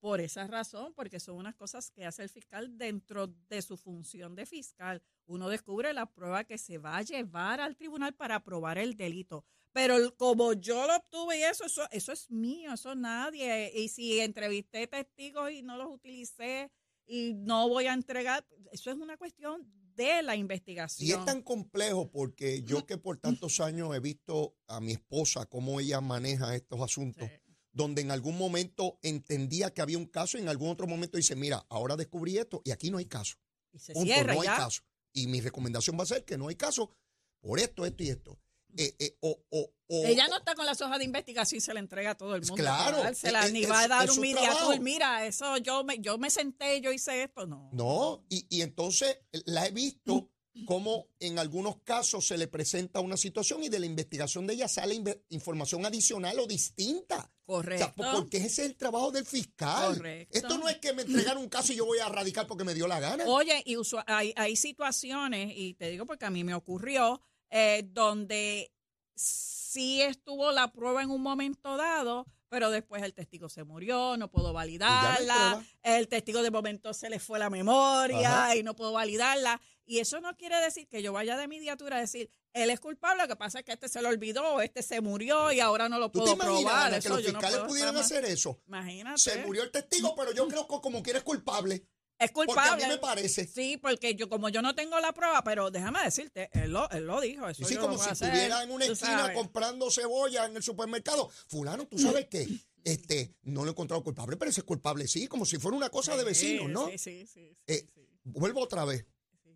Por 0.01 0.21
esa 0.21 0.47
razón, 0.47 0.95
porque 0.95 1.19
son 1.19 1.37
unas 1.37 1.57
cosas 1.57 1.91
que 1.91 2.07
hace 2.07 2.23
el 2.23 2.29
fiscal 2.29 2.79
dentro 2.79 3.27
de 3.27 3.61
su 3.63 3.77
función 3.77 4.37
de 4.37 4.47
fiscal. 4.47 5.03
Uno 5.27 5.49
descubre 5.49 5.93
la 5.93 6.07
prueba 6.07 6.45
que 6.45 6.57
se 6.57 6.79
va 6.79 6.99
a 6.99 7.03
llevar 7.03 7.61
al 7.61 7.75
tribunal 7.75 8.15
para 8.15 8.45
probar 8.45 8.79
el 8.79 8.97
delito. 8.97 9.45
Pero 9.73 10.15
como 10.17 10.53
yo 10.53 10.87
lo 10.87 10.97
obtuve 10.97 11.39
y 11.41 11.43
eso, 11.43 11.65
eso, 11.65 11.83
eso 11.91 12.13
es 12.13 12.31
mío, 12.31 12.75
eso 12.75 12.95
nadie. 12.95 13.73
Y 13.75 13.89
si 13.89 14.21
entrevisté 14.21 14.87
testigos 14.87 15.51
y 15.51 15.63
no 15.63 15.77
los 15.77 15.89
utilicé 15.89 16.71
y 17.09 17.33
no 17.35 17.69
voy 17.69 17.87
a 17.87 17.95
entregar, 17.95 18.47
eso 18.71 18.91
es 18.91 18.97
una 18.99 19.17
cuestión 19.17 19.67
de 19.97 20.23
la 20.23 20.37
investigación. 20.37 21.09
Y 21.09 21.13
es 21.13 21.25
tan 21.25 21.43
complejo 21.43 22.11
porque 22.11 22.63
yo 22.63 22.87
que 22.87 22.99
por 22.99 23.17
tantos 23.17 23.59
años 23.61 23.95
he 23.97 24.01
visto 24.01 24.55
a 24.69 24.81
mi 24.81 24.93
esposa 24.93 25.47
cómo 25.47 25.81
ella 25.81 26.01
maneja 26.01 26.55
estos 26.55 26.81
asuntos, 26.81 27.29
Sí. 27.29 27.55
donde 27.73 28.03
en 28.03 28.11
algún 28.11 28.39
momento 28.39 28.99
entendía 29.03 29.73
que 29.73 29.81
había 29.83 29.99
un 29.99 30.07
caso 30.07 30.39
y 30.39 30.43
en 30.43 30.49
algún 30.49 30.69
otro 30.71 30.87
momento 30.87 31.17
dice, 31.17 31.35
mira, 31.35 31.65
ahora 31.69 31.97
descubrí 31.97 32.39
esto 32.39 32.63
y 32.65 32.71
aquí 32.71 32.91
no 32.91 32.99
hay 32.99 33.07
caso. 33.07 33.37
Y 33.73 33.79
se 33.79 33.93
Punto, 33.93 34.07
cierra 34.13 34.35
no 34.35 34.41
hay 34.43 34.49
caso. 34.49 34.83
Y 35.13 35.27
mi 35.27 35.41
recomendación 35.41 35.99
va 35.99 36.03
a 36.05 36.07
ser 36.07 36.25
que 36.25 36.39
no 36.39 36.49
hay 36.49 36.55
caso 36.57 36.93
por 37.41 37.59
esto, 37.59 37.85
esto 37.85 38.05
y 38.05 38.11
esto. 38.11 38.39
Eh, 38.77 38.95
eh, 38.99 39.17
o, 39.21 39.39
o- 39.51 39.73
o- 39.89 40.05
Ella 40.07 40.29
no 40.29 40.37
está 40.39 40.55
con 40.55 40.67
las 40.67 40.81
hojas 40.81 40.99
de 40.99 41.05
investigación 41.05 41.59
y 41.59 41.61
se 41.61 41.73
la 41.75 41.81
entrega 41.81 42.11
a 42.11 42.15
todo 42.17 42.35
el 42.35 42.43
mundo. 42.43 42.55
Claro, 42.57 42.99
dársela, 42.99 43.47
es- 43.47 43.53
ni 43.53 43.63
es- 43.65 43.71
va 43.71 43.81
a 43.81 43.89
dar 43.89 44.11
un 44.11 44.17
tour. 44.17 44.81
Mira, 44.81 45.27
eso 45.27 45.57
yo 45.59 45.83
me, 45.85 45.99
yo 46.01 46.19
me 46.19 46.31
senté, 46.31 46.81
yo 46.81 46.93
hice 46.93 47.23
esto. 47.23 47.47
No. 47.47 47.71
No, 47.73 48.25
y, 48.29 48.47
y 48.51 48.63
entonces 48.63 49.19
la 49.47 49.67
he 49.67 49.71
visto 49.71 50.31
como 50.67 51.07
en 51.21 51.39
algunos 51.39 51.77
casos 51.85 52.27
se 52.27 52.37
le 52.37 52.49
presenta 52.49 52.99
una 52.99 53.17
situación 53.17 53.63
y 53.63 53.69
de 53.69 53.79
la 53.79 53.87
investigación 53.87 54.45
de 54.45 54.55
ella 54.55 54.67
sale 54.67 55.01
información 55.29 55.87
adicional 55.87 56.37
o 56.41 56.47
distinta. 56.49 57.31
O 57.47 57.55
Correcto. 57.55 57.93
sea, 57.97 58.13
porque 58.13 58.39
ese 58.39 58.47
es 58.65 58.71
el 58.71 58.77
trabajo 58.77 59.11
del 59.13 59.25
fiscal. 59.25 59.95
Correcto. 59.97 60.37
Esto 60.37 60.59
no 60.59 60.69
es 60.69 60.77
que 60.79 60.93
me 60.93 61.03
entregaron 61.03 61.43
un 61.45 61.49
caso 61.49 61.73
y 61.73 61.77
yo 61.77 61.87
voy 61.87 61.99
a 62.01 62.09
radicar 62.09 62.47
porque 62.47 62.65
me 62.65 62.75
dio 62.75 62.87
la 62.89 63.01
gana. 63.01 63.25
Oye, 63.27 63.63
y 63.65 63.77
hay, 64.07 64.35
hay 64.37 64.57
situaciones, 64.57 65.53
y 65.57 65.75
te 65.75 65.89
digo 65.91 66.05
porque 66.07 66.25
a 66.27 66.31
mí 66.31 66.45
me 66.45 66.55
ocurrió, 66.55 67.23
eh, 67.51 67.85
donde 67.89 68.73
sí 69.15 70.01
estuvo 70.03 70.53
la 70.53 70.73
prueba 70.73 71.03
en 71.03 71.11
un 71.11 71.23
momento 71.23 71.77
dado, 71.77 72.27
pero 72.49 72.71
después 72.71 73.03
el 73.03 73.13
testigo 73.13 73.49
se 73.49 73.65
murió, 73.65 74.17
no 74.17 74.31
puedo 74.31 74.53
validarla, 74.53 75.63
el 75.83 76.09
testigo 76.09 76.43
de 76.43 76.51
momento 76.51 76.95
se 76.95 77.11
le 77.11 77.19
fue 77.19 77.39
la 77.39 77.51
memoria 77.51 78.45
Ajá. 78.45 78.57
y 78.57 78.63
no 78.63 78.75
puedo 78.75 78.93
validarla. 78.93 79.61
Y 79.85 80.01
eso 80.01 80.21
no 80.21 80.37
quiere 80.37 80.61
decir 80.61 80.87
que 80.87 81.03
yo 81.03 81.13
vaya 81.13 81.37
de 81.37 81.49
mediatura 81.49 81.97
a 81.97 82.01
decir, 82.01 82.31
él 82.53 82.69
es 82.71 82.79
culpable, 82.81 83.23
lo 83.23 83.29
que 83.29 83.37
pasa 83.37 83.61
es 83.61 83.65
que 83.65 83.73
este 83.73 83.89
se 83.89 84.03
lo 84.03 84.09
olvidó, 84.11 84.61
este 84.61 84.83
se 84.83 85.01
murió 85.01 85.51
y 85.51 85.61
ahora 85.61 85.89
no 85.89 85.99
lo 85.99 86.11
¿Tú 86.11 86.25
te 86.25 86.35
puedo 86.35 86.35
imaginas 86.35 86.61
probar. 86.63 86.87
Ana, 86.87 87.01
que 87.01 87.09
Eso 87.09 87.09
los 87.09 87.19
no 87.19 87.29
fiscales 87.31 87.57
puedo 87.57 87.69
pudieran 87.69 87.97
hacer 87.97 88.25
eso? 88.27 88.61
Imagínate. 88.67 89.19
Se 89.19 89.39
murió 89.45 89.63
el 89.63 89.71
testigo, 89.71 90.15
pero 90.15 90.33
yo 90.33 90.47
creo 90.49 90.69
que 90.69 90.81
como 90.81 91.03
es 91.05 91.23
culpable. 91.23 91.87
Es 92.19 92.33
Porque 92.33 92.51
a 92.53 92.55
culpable. 92.55 92.85
mí 92.85 92.91
me 92.91 92.99
parece. 92.99 93.47
Sí, 93.47 93.77
porque 93.77 94.15
yo 94.17 94.29
como 94.29 94.49
yo 94.49 94.61
no 94.61 94.75
tengo 94.75 94.99
la 94.99 95.13
prueba, 95.13 95.43
pero 95.45 95.71
déjame 95.71 96.03
decirte, 96.03 96.51
él 96.53 96.73
lo, 96.73 96.91
él 96.91 97.07
lo 97.07 97.21
dijo. 97.21 97.49
Eso 97.49 97.65
sí, 97.65 97.75
yo 97.75 97.81
como 97.81 97.95
lo 97.97 98.03
si 98.03 98.11
estuviera 98.11 98.63
en 98.65 98.71
una 98.73 98.87
esquina 98.87 99.19
sabes. 99.21 99.37
comprando 99.37 99.91
cebolla 99.91 100.47
en 100.47 100.57
el 100.57 100.63
supermercado. 100.63 101.31
Fulano, 101.47 101.87
¿tú 101.87 101.99
sabes 101.99 102.27
qué? 102.29 102.49
Este, 102.83 103.35
no 103.43 103.63
lo 103.65 103.69
he 103.69 103.73
encontrado 103.73 104.03
culpable, 104.03 104.37
pero 104.37 104.51
ese 104.51 104.61
es 104.61 104.65
culpable, 104.65 105.07
sí, 105.07 105.29
como 105.29 105.45
si 105.47 105.59
fuera 105.59 105.77
una 105.77 105.91
cosa 105.91 106.17
de 106.17 106.25
vecinos, 106.25 106.69
¿no? 106.71 106.87
Sí, 106.89 106.99
sí, 106.99 107.27
sí. 107.27 107.51
sí, 107.55 107.63
Eh, 107.67 107.87
sí. 107.95 108.09
Vuelvo 108.25 108.63
otra 108.63 108.85
vez. 108.85 109.05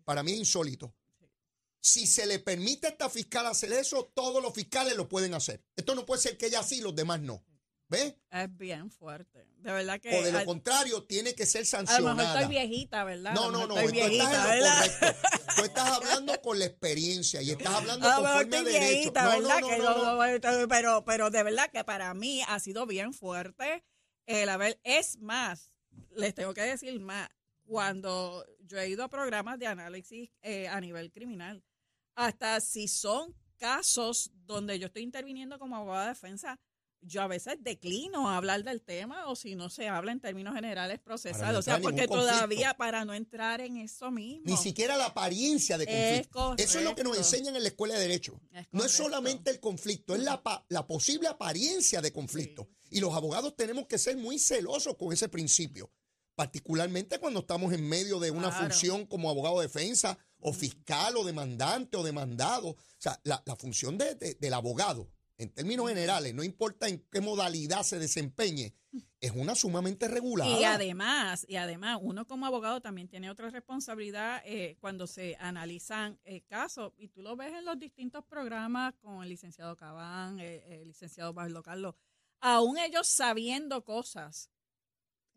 Para 0.05 0.23
mí 0.23 0.31
es 0.33 0.39
insólito. 0.39 0.93
Si 1.81 2.07
se 2.07 2.25
le 2.25 2.39
permite 2.39 2.87
a 2.87 2.91
esta 2.91 3.09
fiscal 3.09 3.45
hacer 3.45 3.73
eso, 3.73 4.09
todos 4.13 4.41
los 4.41 4.53
fiscales 4.53 4.95
lo 4.95 5.09
pueden 5.09 5.33
hacer. 5.33 5.61
Esto 5.75 5.95
no 5.95 6.05
puede 6.05 6.21
ser 6.21 6.37
que 6.37 6.45
ella 6.45 6.63
sí, 6.63 6.79
los 6.79 6.95
demás 6.95 7.19
no. 7.21 7.43
¿Ves? 7.93 8.15
Es 8.31 8.57
bien 8.57 8.89
fuerte. 8.91 9.45
De 9.57 9.71
verdad 9.71 9.99
que. 10.01 10.19
O 10.19 10.23
de 10.23 10.31
lo 10.31 10.39
al- 10.39 10.45
contrario, 10.45 11.03
tiene 11.05 11.33
que 11.35 11.45
ser 11.45 11.61
a 11.61 11.63
lo 11.63 11.83
mejor 11.83 11.87
sancionada. 11.95 12.39
estoy 12.41 12.49
viejita, 12.55 13.03
¿verdad? 13.03 13.33
No, 13.33 13.51
no, 13.51 13.67
no, 13.67 13.77
Estoy 13.77 13.93
tú 13.93 13.99
estás 13.99 14.09
viejita, 14.09 14.47
¿verdad? 14.47 15.15
Tú 15.55 15.63
estás 15.63 15.89
hablando 15.89 16.41
con 16.41 16.59
la 16.59 16.65
experiencia 16.65 17.41
y 17.41 17.51
estás 17.51 17.73
hablando 17.75 18.07
mejor 18.07 18.23
conforme 18.23 18.41
estoy 18.57 18.73
derecho. 18.73 18.89
viejita, 18.91 19.23
No, 19.23 19.29
¿verdad? 19.31 19.59
no, 19.61 19.67
Que 19.69 19.77
no, 19.77 19.83
no, 19.83 19.89
no. 19.97 20.15
no- 20.15 20.61
no- 20.61 20.67
Pero, 20.67 21.03
pero 21.05 21.29
de 21.29 21.43
verdad 21.43 21.69
que 21.71 21.83
para 21.83 22.13
mí 22.13 22.41
ha 22.47 22.59
sido 22.59 22.85
bien 22.85 23.13
fuerte 23.13 23.83
el 24.25 24.49
haber. 24.49 24.79
Es 24.83 25.17
más, 25.19 25.71
les 26.15 26.33
tengo 26.33 26.53
que 26.53 26.61
decir 26.61 26.99
más. 26.99 27.29
Cuando 27.65 28.45
yo 28.65 28.77
he 28.77 28.89
ido 28.89 29.03
a 29.03 29.09
programas 29.09 29.57
de 29.57 29.67
análisis 29.67 30.29
eh, 30.41 30.67
a 30.67 30.81
nivel 30.81 31.11
criminal, 31.11 31.63
hasta 32.15 32.59
si 32.59 32.87
son 32.87 33.33
casos 33.57 34.31
donde 34.45 34.77
yo 34.79 34.87
estoy 34.87 35.03
interviniendo 35.03 35.57
como 35.59 35.77
abogada 35.77 36.03
de 36.03 36.09
defensa, 36.09 36.59
yo 37.05 37.21
a 37.21 37.27
veces 37.27 37.57
declino 37.61 38.29
a 38.29 38.37
hablar 38.37 38.63
del 38.63 38.81
tema 38.81 39.27
o 39.27 39.35
si 39.35 39.55
no 39.55 39.69
se 39.69 39.87
habla 39.87 40.11
en 40.11 40.19
términos 40.19 40.53
generales 40.55 40.99
procesales. 40.99 41.53
no 41.53 41.59
o 41.59 41.61
sea, 41.61 41.79
porque 41.79 42.07
todavía 42.07 42.73
para 42.75 43.05
no 43.05 43.13
entrar 43.13 43.61
en 43.61 43.77
eso 43.77 44.11
mismo. 44.11 44.43
Ni 44.45 44.57
siquiera 44.57 44.97
la 44.97 45.05
apariencia 45.07 45.77
de 45.77 45.83
Es 46.19 46.27
conflicto. 46.27 46.63
Eso 46.63 46.79
es 46.79 46.83
lo 46.85 46.95
que 46.95 47.03
nos 47.03 47.17
enseñan 47.17 47.55
en 47.55 47.63
la 47.63 47.69
escuela 47.69 47.93
de 47.95 48.01
Derecho. 48.01 48.39
Es 48.51 48.67
No 48.71 48.83
es 48.83 48.91
solamente 48.91 49.51
el 49.51 49.59
conflicto, 49.59 50.15
es 50.15 50.21
la, 50.21 50.41
la 50.69 50.87
posible 50.87 51.27
apariencia 51.27 52.01
de 52.01 52.11
conflicto. 52.11 52.67
Y 52.89 52.99
los 52.99 53.13
abogados 53.13 53.55
tenemos 53.55 53.87
que 53.87 53.97
ser 53.97 54.17
muy 54.17 54.37
celosos 54.39 54.95
con 54.97 55.11
ese 55.13 55.27
principio, 55.27 55.91
particularmente 56.35 57.19
cuando 57.19 57.39
estamos 57.41 57.73
en 57.73 57.87
medio 57.87 58.19
de 58.19 58.31
una 58.31 58.49
Claro. 58.49 58.65
función 58.67 59.05
como 59.05 59.29
abogado 59.29 59.59
de 59.59 59.67
defensa 59.67 60.17
o 60.39 60.51
fiscal 60.53 61.15
o 61.17 61.23
demandante 61.23 61.95
o 61.97 62.03
demandado. 62.03 62.69
O 62.69 62.77
sea, 62.97 63.19
la, 63.23 63.41
la 63.45 63.55
función 63.55 63.97
de- 63.97 64.15
de- 64.15 64.35
del 64.35 64.53
abogado 64.53 65.09
en 65.37 65.53
términos 65.53 65.89
generales, 65.89 66.33
no 66.33 66.43
importa 66.43 66.87
en 66.87 67.05
qué 67.11 67.21
modalidad 67.21 67.83
se 67.83 67.99
desempeñe, 67.99 68.75
es 69.19 69.31
una 69.31 69.55
sumamente 69.55 70.07
regulada. 70.07 70.59
Y 70.59 70.63
además, 70.63 71.45
y 71.47 71.55
además, 71.55 71.99
uno 72.01 72.27
como 72.27 72.45
abogado 72.45 72.81
también 72.81 73.07
tiene 73.07 73.29
otra 73.29 73.49
responsabilidad 73.49 74.41
eh, 74.45 74.77
cuando 74.79 75.07
se 75.07 75.35
analizan 75.39 76.19
eh, 76.25 76.41
casos, 76.41 76.93
y 76.97 77.07
tú 77.07 77.21
lo 77.21 77.35
ves 77.35 77.53
en 77.53 77.65
los 77.65 77.79
distintos 77.79 78.23
programas 78.25 78.93
con 79.01 79.23
el 79.23 79.29
licenciado 79.29 79.75
Cabán, 79.75 80.39
eh, 80.39 80.81
el 80.81 80.87
licenciado 80.89 81.33
Pablo 81.33 81.63
Carlos, 81.63 81.95
aún 82.39 82.77
ellos 82.77 83.07
sabiendo 83.07 83.83
cosas, 83.83 84.51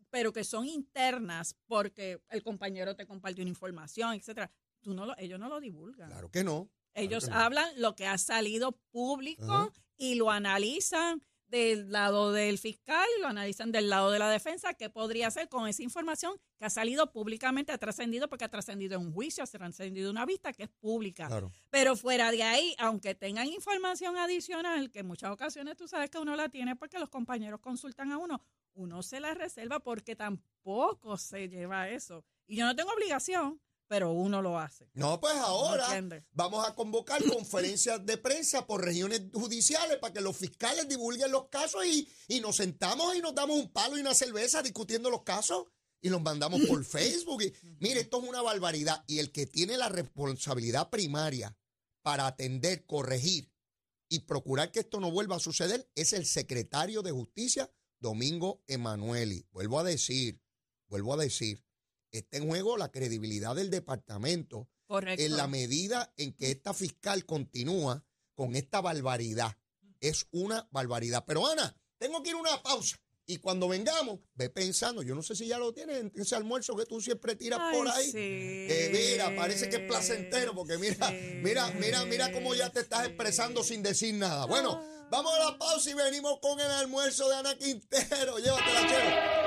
pero 0.09 0.31
que 0.31 0.43
son 0.43 0.65
internas 0.65 1.55
porque 1.65 2.21
el 2.29 2.43
compañero 2.43 2.95
te 2.95 3.07
compartió 3.07 3.43
una 3.43 3.49
información, 3.49 4.13
etcétera, 4.13 4.51
tú 4.81 4.93
no 4.93 5.05
lo, 5.05 5.17
ellos 5.17 5.39
no 5.39 5.49
lo 5.49 5.59
divulgan. 5.59 6.09
Claro 6.09 6.29
que 6.29 6.43
no. 6.43 6.69
Ellos 6.93 7.29
hablan 7.29 7.69
lo 7.79 7.95
que 7.95 8.07
ha 8.07 8.17
salido 8.17 8.71
público 8.89 9.71
y 9.97 10.15
lo 10.15 10.31
analizan 10.31 11.21
del 11.47 11.91
lado 11.91 12.31
del 12.31 12.57
fiscal 12.57 13.07
lo 13.21 13.27
analizan 13.27 13.71
del 13.71 13.89
lado 13.89 14.11
de 14.11 14.19
la 14.19 14.29
defensa, 14.29 14.73
qué 14.73 14.89
podría 14.89 15.27
hacer 15.27 15.47
con 15.49 15.67
esa 15.67 15.83
información 15.83 16.33
que 16.57 16.65
ha 16.65 16.69
salido 16.69 17.11
públicamente, 17.11 17.71
ha 17.71 17.77
trascendido 17.77 18.27
porque 18.27 18.45
ha 18.45 18.49
trascendido 18.49 18.95
en 18.95 19.07
un 19.07 19.13
juicio, 19.13 19.43
ha 19.43 19.47
trascendido 19.47 20.11
una 20.11 20.25
vista 20.25 20.53
que 20.53 20.63
es 20.63 20.69
pública. 20.69 21.29
Pero 21.69 21.95
fuera 21.95 22.31
de 22.31 22.43
ahí, 22.43 22.75
aunque 22.79 23.15
tengan 23.15 23.47
información 23.47 24.17
adicional, 24.17 24.91
que 24.91 24.99
en 24.99 25.07
muchas 25.07 25.31
ocasiones 25.31 25.77
tú 25.77 25.87
sabes 25.87 26.09
que 26.09 26.17
uno 26.17 26.35
la 26.35 26.49
tiene 26.49 26.75
porque 26.75 26.99
los 26.99 27.09
compañeros 27.09 27.59
consultan 27.61 28.11
a 28.11 28.17
uno, 28.17 28.41
uno 28.73 29.01
se 29.01 29.19
la 29.19 29.33
reserva 29.33 29.79
porque 29.79 30.15
tampoco 30.15 31.17
se 31.17 31.47
lleva 31.47 31.89
eso. 31.89 32.23
Y 32.45 32.57
yo 32.57 32.65
no 32.65 32.75
tengo 32.75 32.91
obligación 32.91 33.61
pero 33.87 34.11
uno 34.11 34.41
lo 34.41 34.59
hace. 34.59 34.89
No, 34.93 35.19
pues 35.19 35.35
ahora 35.35 35.87
vamos 36.31 36.67
a 36.67 36.75
convocar 36.75 37.23
conferencias 37.23 38.05
de 38.05 38.17
prensa 38.17 38.67
por 38.67 38.83
regiones 38.83 39.21
judiciales 39.33 39.97
para 39.97 40.13
que 40.13 40.21
los 40.21 40.35
fiscales 40.35 40.87
divulguen 40.87 41.31
los 41.31 41.47
casos 41.47 41.85
y, 41.85 42.07
y 42.27 42.39
nos 42.41 42.57
sentamos 42.57 43.15
y 43.15 43.21
nos 43.21 43.33
damos 43.33 43.57
un 43.57 43.71
palo 43.71 43.97
y 43.97 44.01
una 44.01 44.13
cerveza 44.13 44.61
discutiendo 44.61 45.09
los 45.09 45.23
casos 45.23 45.67
y 46.01 46.09
los 46.09 46.21
mandamos 46.21 46.61
por 46.61 46.83
Facebook. 46.85 47.43
Y, 47.43 47.53
mire, 47.79 48.01
esto 48.01 48.21
es 48.21 48.29
una 48.29 48.41
barbaridad. 48.41 49.03
Y 49.07 49.19
el 49.19 49.31
que 49.31 49.45
tiene 49.45 49.77
la 49.77 49.89
responsabilidad 49.89 50.89
primaria 50.89 51.57
para 52.01 52.27
atender, 52.27 52.85
corregir 52.85 53.51
y 54.09 54.19
procurar 54.19 54.71
que 54.71 54.79
esto 54.79 54.99
no 54.99 55.11
vuelva 55.11 55.35
a 55.35 55.39
suceder 55.39 55.89
es 55.95 56.13
el 56.13 56.25
secretario 56.25 57.01
de 57.01 57.11
Justicia, 57.11 57.71
Domingo 57.99 58.63
Emanueli. 58.67 59.45
Vuelvo 59.51 59.79
a 59.79 59.83
decir, 59.83 60.41
vuelvo 60.87 61.13
a 61.13 61.17
decir, 61.17 61.66
está 62.11 62.37
en 62.37 62.47
juego 62.47 62.77
la 62.77 62.91
credibilidad 62.91 63.55
del 63.55 63.69
departamento 63.69 64.69
en 64.89 65.37
la 65.37 65.47
medida 65.47 66.13
en 66.17 66.33
que 66.33 66.51
esta 66.51 66.73
fiscal 66.73 67.25
continúa 67.25 68.05
con 68.33 68.55
esta 68.55 68.81
barbaridad. 68.81 69.57
Es 69.99 70.27
una 70.31 70.67
barbaridad. 70.71 71.25
Pero 71.25 71.47
Ana, 71.47 71.75
tengo 71.97 72.21
que 72.23 72.29
ir 72.29 72.35
a 72.35 72.39
una 72.39 72.63
pausa. 72.63 72.97
Y 73.29 73.39
cuando 73.39 73.67
vengamos, 73.67 74.21
ve 74.35 74.49
pensando, 74.49 75.03
yo 75.03 75.13
no 75.13 75.21
sé 75.21 75.35
si 75.35 75.47
ya 75.47 75.57
lo 75.57 75.73
tienes 75.73 75.97
en 75.97 76.13
ese 76.15 76.35
almuerzo 76.35 76.77
que 76.77 76.85
tú 76.85 77.01
siempre 77.01 77.35
tiras 77.35 77.59
por 77.73 77.85
ahí. 77.89 78.13
mira, 78.13 79.35
parece 79.35 79.67
que 79.67 79.75
es 79.75 79.81
placentero, 79.81 80.55
porque 80.55 80.77
mira, 80.77 81.11
mira, 81.43 81.69
mira, 81.71 82.05
mira 82.05 82.31
cómo 82.31 82.55
ya 82.55 82.69
te 82.69 82.79
estás 82.79 83.05
expresando 83.05 83.65
sin 83.65 83.83
decir 83.83 84.13
nada. 84.13 84.45
Bueno, 84.45 84.79
ah. 84.81 85.07
vamos 85.11 85.33
a 85.33 85.51
la 85.51 85.57
pausa 85.57 85.89
y 85.89 85.93
venimos 85.93 86.39
con 86.39 86.57
el 86.57 86.71
almuerzo 86.71 87.27
de 87.27 87.35
Ana 87.35 87.57
Quintero. 87.57 88.37
Llévatela, 88.37 88.87
chero. 88.87 89.46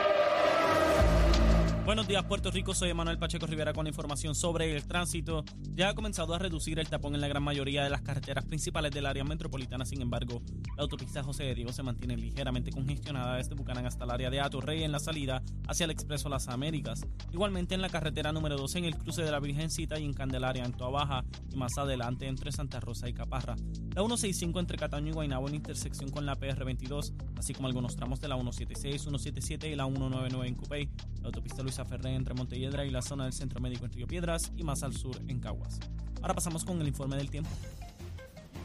Buenos 1.90 2.06
días, 2.06 2.22
Puerto 2.22 2.52
Rico. 2.52 2.72
Soy 2.72 2.94
Manuel 2.94 3.18
Pacheco 3.18 3.48
Rivera 3.48 3.72
con 3.72 3.84
información 3.88 4.36
sobre 4.36 4.76
el 4.76 4.86
tránsito. 4.86 5.44
Ya 5.74 5.88
ha 5.88 5.94
comenzado 5.96 6.32
a 6.34 6.38
reducir 6.38 6.78
el 6.78 6.88
tapón 6.88 7.16
en 7.16 7.20
la 7.20 7.26
gran 7.26 7.42
mayoría 7.42 7.82
de 7.82 7.90
las 7.90 8.02
carreteras 8.02 8.44
principales 8.44 8.92
del 8.92 9.06
área 9.06 9.24
metropolitana. 9.24 9.84
Sin 9.84 10.00
embargo, 10.00 10.40
la 10.76 10.84
autopista 10.84 11.24
José 11.24 11.42
de 11.42 11.56
Diego 11.56 11.72
se 11.72 11.82
mantiene 11.82 12.16
ligeramente 12.16 12.70
congestionada 12.70 13.38
desde 13.38 13.56
Bucanán 13.56 13.86
hasta 13.86 14.04
el 14.04 14.12
área 14.12 14.30
de 14.30 14.38
Atorrey 14.38 14.84
en 14.84 14.92
la 14.92 15.00
salida 15.00 15.42
hacia 15.66 15.82
el 15.82 15.90
Expreso 15.90 16.28
Las 16.28 16.46
Américas. 16.46 17.04
Igualmente 17.32 17.74
en 17.74 17.82
la 17.82 17.88
carretera 17.88 18.30
número 18.30 18.56
2 18.56 18.76
en 18.76 18.84
el 18.84 18.96
cruce 18.96 19.24
de 19.24 19.32
la 19.32 19.40
Virgencita 19.40 19.98
y 19.98 20.04
en 20.04 20.12
Candelaria 20.12 20.64
en 20.64 20.70
Toa 20.70 20.90
Baja 20.90 21.24
y 21.52 21.56
más 21.56 21.76
adelante 21.76 22.28
entre 22.28 22.52
Santa 22.52 22.78
Rosa 22.78 23.08
y 23.08 23.14
Caparra. 23.14 23.56
La 23.96 24.02
165 24.02 24.60
entre 24.60 24.78
Cataño 24.78 25.08
y 25.08 25.14
Guaynabo 25.14 25.48
en 25.48 25.56
intersección 25.56 26.12
con 26.12 26.24
la 26.24 26.38
PR22, 26.38 27.14
así 27.36 27.52
como 27.52 27.66
algunos 27.66 27.96
tramos 27.96 28.20
de 28.20 28.28
la 28.28 28.36
176, 28.36 29.02
177 29.02 29.68
y 29.68 29.74
la 29.74 29.86
199 29.86 30.46
en 30.46 30.54
Cupey. 30.54 30.88
La 31.20 31.26
autopista 31.26 31.62
Luisa 31.62 31.84
Ferré 31.84 32.14
entre 32.14 32.34
Montelledra 32.34 32.84
y 32.84 32.90
la 32.90 33.02
zona 33.02 33.24
del 33.24 33.32
Centro 33.32 33.60
Médico 33.60 33.84
en 33.84 33.92
Río 33.92 34.06
Piedras 34.06 34.52
y 34.56 34.64
más 34.64 34.82
al 34.82 34.94
sur 34.94 35.16
en 35.28 35.38
Caguas. 35.40 35.78
Ahora 36.22 36.34
pasamos 36.34 36.64
con 36.64 36.80
el 36.80 36.88
informe 36.88 37.16
del 37.16 37.30
tiempo. 37.30 37.50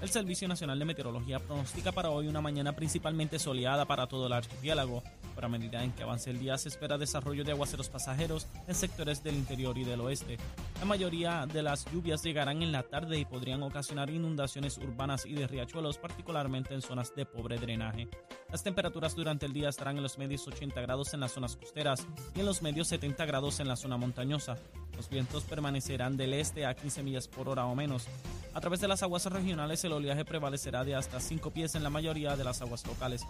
El 0.01 0.09
Servicio 0.09 0.47
Nacional 0.47 0.77
de 0.77 0.85
Meteorología 0.85 1.39
pronostica 1.39 1.91
para 1.91 2.09
hoy 2.09 2.27
una 2.27 2.41
mañana 2.41 2.73
principalmente 2.73 3.39
soleada 3.39 3.85
para 3.85 4.07
todo 4.07 4.27
el 4.27 4.33
archipiélago. 4.33 5.03
Pero 5.35 5.47
a 5.47 5.49
medida 5.49 5.83
en 5.83 5.91
que 5.91 6.03
avance 6.03 6.31
el 6.31 6.39
día 6.39 6.57
se 6.57 6.69
espera 6.69 6.97
desarrollo 6.97 7.43
de 7.43 7.51
aguaceros 7.51 7.89
pasajeros 7.89 8.47
en 8.67 8.73
sectores 8.73 9.21
del 9.23 9.35
interior 9.35 9.77
y 9.77 9.83
del 9.83 10.01
oeste. 10.01 10.37
La 10.79 10.85
mayoría 10.85 11.45
de 11.45 11.61
las 11.61 11.85
lluvias 11.91 12.23
llegarán 12.23 12.63
en 12.63 12.71
la 12.71 12.83
tarde 12.83 13.19
y 13.19 13.25
podrían 13.25 13.63
ocasionar 13.63 14.09
inundaciones 14.09 14.77
urbanas 14.77 15.25
y 15.25 15.33
de 15.33 15.47
riachuelos, 15.47 15.97
particularmente 15.97 16.73
en 16.73 16.81
zonas 16.81 17.13
de 17.15 17.25
pobre 17.25 17.57
drenaje. 17.57 18.07
Las 18.51 18.63
temperaturas 18.63 19.15
durante 19.15 19.45
el 19.45 19.53
día 19.53 19.69
estarán 19.69 19.97
en 19.97 20.03
los 20.03 20.17
medios 20.17 20.47
80 20.47 20.79
grados 20.81 21.13
en 21.13 21.19
las 21.19 21.33
zonas 21.33 21.57
costeras 21.57 22.07
y 22.35 22.39
en 22.39 22.45
los 22.45 22.61
medios 22.61 22.87
70 22.87 23.25
grados 23.25 23.59
en 23.59 23.67
la 23.67 23.75
zona 23.75 23.97
montañosa. 23.97 24.55
Los 24.95 25.09
vientos 25.09 25.43
permanecerán 25.43 26.15
del 26.15 26.33
este 26.33 26.65
a 26.65 26.73
15 26.73 27.03
millas 27.03 27.27
por 27.27 27.49
hora 27.49 27.65
o 27.65 27.75
menos. 27.75 28.07
A 28.53 28.61
través 28.61 28.79
de 28.79 28.87
las 28.87 29.03
aguas 29.03 29.25
regionales 29.25 29.83
el 29.83 29.91
oleaje 29.91 30.23
prevalecerá 30.23 30.83
de 30.85 30.95
hasta 30.95 31.19
5 31.19 31.51
pies 31.51 31.75
en 31.75 31.83
la 31.83 31.89
mayoría 31.89 32.35
de 32.37 32.43
las 32.43 32.61
aguas 32.61 32.85
locales. 32.87 33.25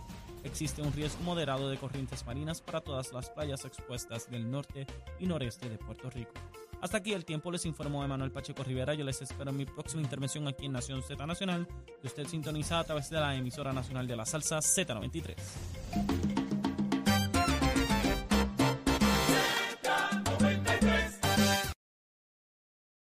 Existe 0.45 0.81
un 0.81 0.93
riesgo 0.93 1.21
moderado 1.23 1.69
de 1.69 1.77
corrientes 1.77 2.25
marinas 2.25 2.61
para 2.61 2.79
todas 2.79 3.11
las 3.11 3.31
playas 3.31 3.65
expuestas 3.65 4.29
del 4.29 4.49
norte 4.49 4.85
y 5.19 5.25
noreste 5.25 5.67
de 5.67 5.77
Puerto 5.79 6.09
Rico. 6.09 6.31
Hasta 6.81 6.97
aquí 6.97 7.13
el 7.13 7.25
tiempo, 7.25 7.51
les 7.51 7.65
informó 7.65 8.03
Emanuel 8.05 8.31
Pacheco 8.31 8.63
Rivera. 8.63 8.93
Yo 8.93 9.03
les 9.03 9.21
espero 9.21 9.49
en 9.49 9.57
mi 9.57 9.65
próxima 9.65 10.03
intervención 10.03 10.47
aquí 10.47 10.67
en 10.67 10.73
Nación 10.73 11.01
Z 11.01 11.25
Nacional, 11.25 11.67
usted 12.03 12.27
sintoniza 12.27 12.79
a 12.79 12.83
través 12.83 13.09
de 13.09 13.19
la 13.19 13.35
emisora 13.35 13.73
nacional 13.73 14.05
de 14.05 14.15
la 14.15 14.25
salsa 14.25 14.59
Z93. 14.59 16.34